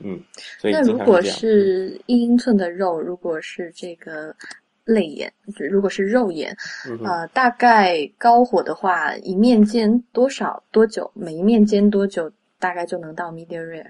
[0.00, 0.20] 嗯，
[0.58, 4.34] 所以那如果是一英寸的肉，如果是这个
[4.84, 5.32] 肋眼，
[5.70, 6.54] 如果是肉眼，
[7.04, 11.10] 呃，大概高火的话，一面煎多少多久？
[11.14, 13.86] 每一面煎多久，大概就能到 medium rare？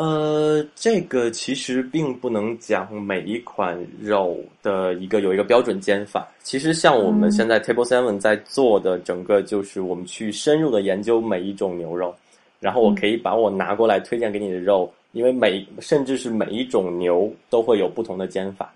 [0.00, 6.26] 呃，这个其实并不能讲每一款肉的一个有一个标准煎法。
[6.42, 12.14] 其实像我们现在 Table Seven 在做的整个，就是我们去深入的研究每一种牛肉，
[12.60, 18.72] 然后我可以把我拿过来推荐给你的肉，因为每甚至是每一种牛都会有不同的煎法。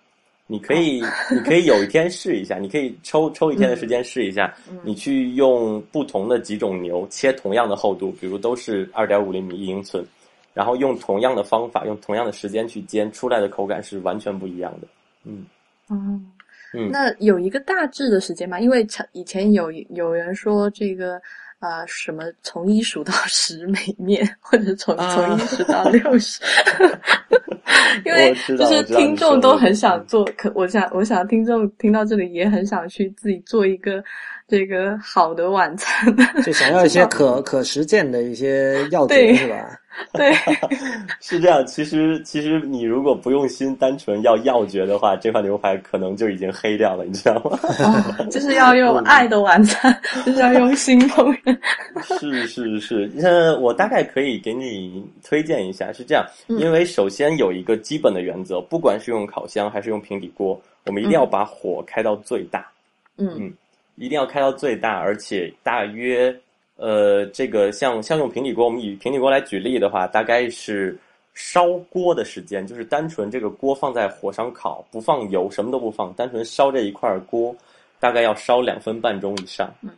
[0.46, 1.02] 你可以，
[1.32, 10.04] 你可以有一天试一下，你可以抽抽一天的时间试一下，你去用不同的几种牛切同样的厚度，比如都是二点五厘米一英寸。
[10.54, 14.86] 然后用同样的方法，用同样的时间去煎，出来的口感是完全不一样的。
[15.24, 15.44] 嗯，
[15.88, 15.96] 哦，
[16.72, 18.60] 嗯，那有一个大致的时间吗？
[18.60, 21.20] 因为以前有有人说这个，
[21.58, 26.40] 呃，什么从一数到十每面，或者从从一数到六十，
[28.06, 34.02] 因为就是听众都很想做，可我想我想听众听到这里也很想去自己做一个。
[34.46, 36.14] 这个好的晚餐，
[36.44, 39.78] 就想要一些可可实践的一些要点是吧？
[40.12, 40.34] 对，
[41.20, 41.64] 是这样。
[41.66, 47.58] 其实，其实你如果不用心，单纯要要诀的话，这块牛排可能就已经黑掉了，你知道吗？
[48.28, 51.56] 就是要用爱的晚餐，就是要用心烹饪。
[52.18, 56.26] 是是是，那我大概可以给你推荐一下，是这样。
[56.48, 62.66] 因为首先有一个基本的原则，不管是用烤箱还是用平底锅，我们一定要把火开到最大。
[63.16, 63.52] 嗯嗯，
[63.96, 66.34] 一定要开到最大，而且大约。
[66.76, 70.98] 呃，这个像像用平底锅，我们以平底锅来举例的话，大概是
[71.32, 77.54] 烧锅的时间，就是单纯这个锅放在火上烤，不放油，什么都不放，单纯烧这一块锅，
[78.00, 79.72] 大概要烧两分半钟以上。
[79.82, 79.90] 嗯，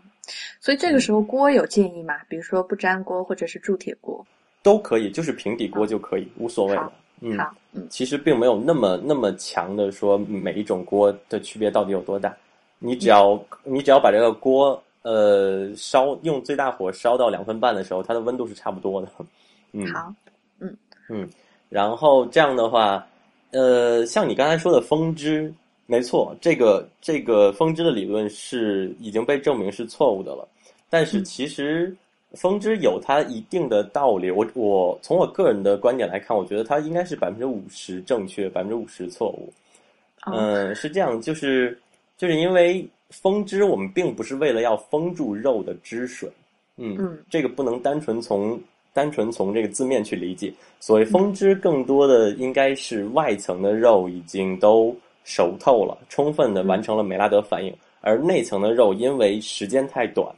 [0.60, 2.14] 所以这个时候锅有建议吗？
[2.28, 4.22] 比如说不粘锅或者是铸铁锅，
[4.62, 6.92] 都可以，就是平底锅就可以，无所谓了。
[7.22, 12.36] 嗯，好，嗯，其实并没有那么那么强的说每一种锅的区别到底有多大，
[12.78, 14.82] 你只要你只要把这个锅。
[15.08, 19.06] 呃，烧用最大火烧到两分半的时候，它的温度是差不多的。
[19.70, 20.12] 嗯，好，
[20.58, 20.76] 嗯
[21.08, 21.30] 嗯，
[21.68, 23.06] 然后这样的话，
[23.52, 25.54] 呃，像你刚才说的风汁，
[25.86, 30.48] 没错，这个这个风汁的理论是已经被证明是错误的了。
[30.90, 31.96] 但是其实
[32.32, 34.28] 风汁有它一定的道理。
[34.28, 39.52] 我我从我个人的观点来看，我觉得它应该是百分之五十正确，百分之五十错误。
[40.32, 41.78] 嗯，是这样，就是
[42.16, 42.86] 就是因为。
[43.10, 46.28] 封汁，我们并不是为了要封住肉的汁水，
[46.76, 48.60] 嗯，这个不能单纯从
[48.92, 50.52] 单纯从这个字面去理解。
[50.80, 60.28] 所谓封汁，更多的应该是外层的肉已经都熟透了，充分的完成了美拉德反应，而内层的肉因为时间太短，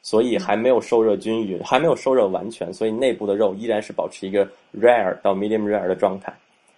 [0.00, 6.34] 所以还没有受热均匀，还没有受热完全，所以内部的肉依然是保持一个 rare 到 medium rare 的状态。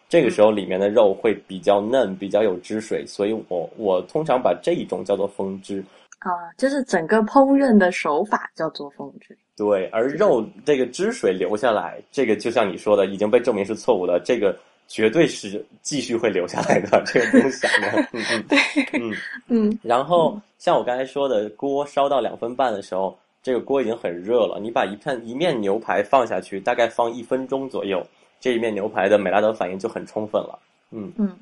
[0.09, 5.85] 这个时候里面的肉会比较嫩，比较有汁水，所以我我通常把这一种叫做风汁
[6.21, 9.37] 啊，就是整个烹饪的手法叫做风汁。
[9.57, 18.09] 对，而肉这个汁水留下来，这个就像你说的，已经被证明是错误的，这个绝对是继续会留下来的， 这个不用想的。
[18.13, 18.59] 嗯嗯，对，
[19.01, 19.13] 嗯
[19.49, 19.79] 嗯。
[19.83, 28.07] 然后像我刚才说的，锅烧到两分半的时候，这个锅已经很热了，你把一片一面牛排放下去，大概放一分钟左右。
[28.39, 30.59] 这一面牛排的美拉德反应就很充分了，
[30.91, 31.37] 嗯嗯，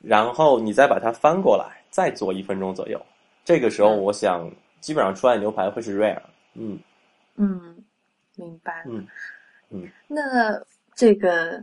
[0.00, 3.00] 然后你再把它翻过来，再做一分钟左右，
[3.44, 4.48] 这个时候我想
[4.80, 6.20] 基本上出来的牛排会是 rare，
[6.54, 6.78] 嗯。
[7.36, 7.76] 嗯，
[8.36, 9.06] 明白，嗯。
[9.70, 10.60] 嗯，那
[10.94, 11.62] 这个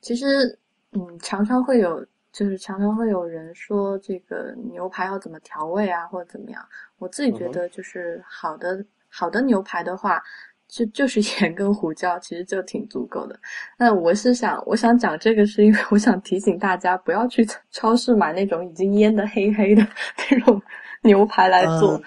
[0.00, 0.58] 其实
[0.92, 6.66] 嗯常常会有，就是常常会有人说这个牛排要怎么调味啊，或者怎么样，
[6.98, 10.22] 我自己觉得就是好的好的牛排的话。
[10.68, 13.38] 就就是盐跟胡椒，其实就挺足够的。
[13.76, 19.86] 那我是想，我想讲这个，是因为我想提醒大家，不要去超市买那种已经腌的黑黑的
[20.30, 20.60] 那种
[21.02, 22.00] 牛排来做。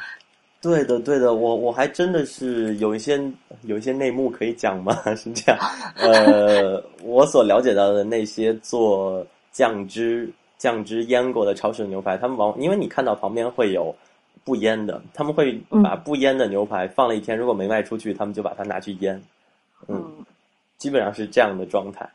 [0.59, 3.21] 对的，对的，我我还真的是有一些
[3.61, 4.93] 有一些内幕可以讲吗？
[5.15, 5.59] 是这样，
[5.95, 13.95] 呃，我所了解到的那些做酱汁酱汁腌过的超市牛排，他们往因为你看到旁边会有。
[14.47, 19.21] 不腌的，他们会把不腌的牛排放了一天，如果没卖出去，他们就把它拿去腌。
[19.89, 20.25] 嗯，
[20.77, 22.09] 基本上是这样的状态。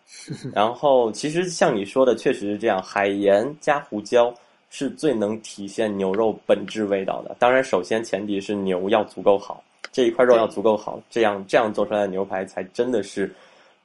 [0.55, 2.83] 然后，其实像你说的，确实是这样。
[2.83, 4.33] 海盐加胡椒
[4.71, 7.37] 是最能体现牛肉本质味道的。
[7.39, 9.63] 当然，首先前提是牛要足够好，
[9.93, 13.31] 这一块肉要足够好，这样这样做出来的牛排才真的是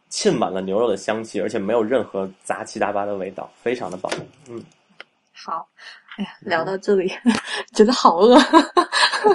[0.07, 4.09] 浸满了牛肉的香气，而且没有任何杂七杂八的味道，非常的棒。
[4.49, 4.63] 嗯，
[5.33, 5.67] 好。
[6.18, 7.11] 哎呀，聊到这里，
[7.74, 8.38] 觉得好饿。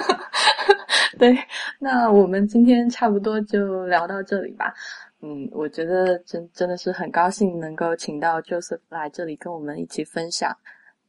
[1.17, 1.37] 对，
[1.79, 4.73] 那我们今天差不多就聊到这里吧。
[5.21, 10.55] 嗯，我觉得真真的是很高兴能够请到 Joseph 来这里跟我们一起分享。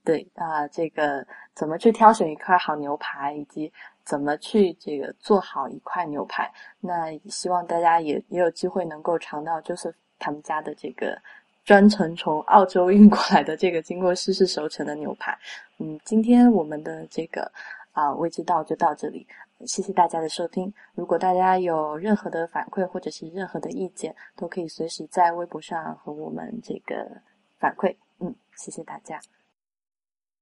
[0.05, 3.73] 对啊，这个怎么去挑选一块好牛排，以及
[4.05, 6.53] 怎么去这个做好一块牛排。
[6.81, 11.21] 那希望大家也也有机会能够尝到 Joseph 他们家的这个。
[11.65, 15.37] 专程从澳洲运过来的这个经过湿式熟成的牛排，
[15.79, 17.51] 嗯，今天我们的这个
[17.93, 19.27] 啊未知道就到这里，
[19.67, 20.73] 谢谢大家的收听。
[20.95, 27.21] 如果大家有任何的反馈或者是任何的意见，都可以随时在微博上和我们这个
[27.59, 27.97] 反馈。
[28.21, 29.19] 嗯，谢谢大家。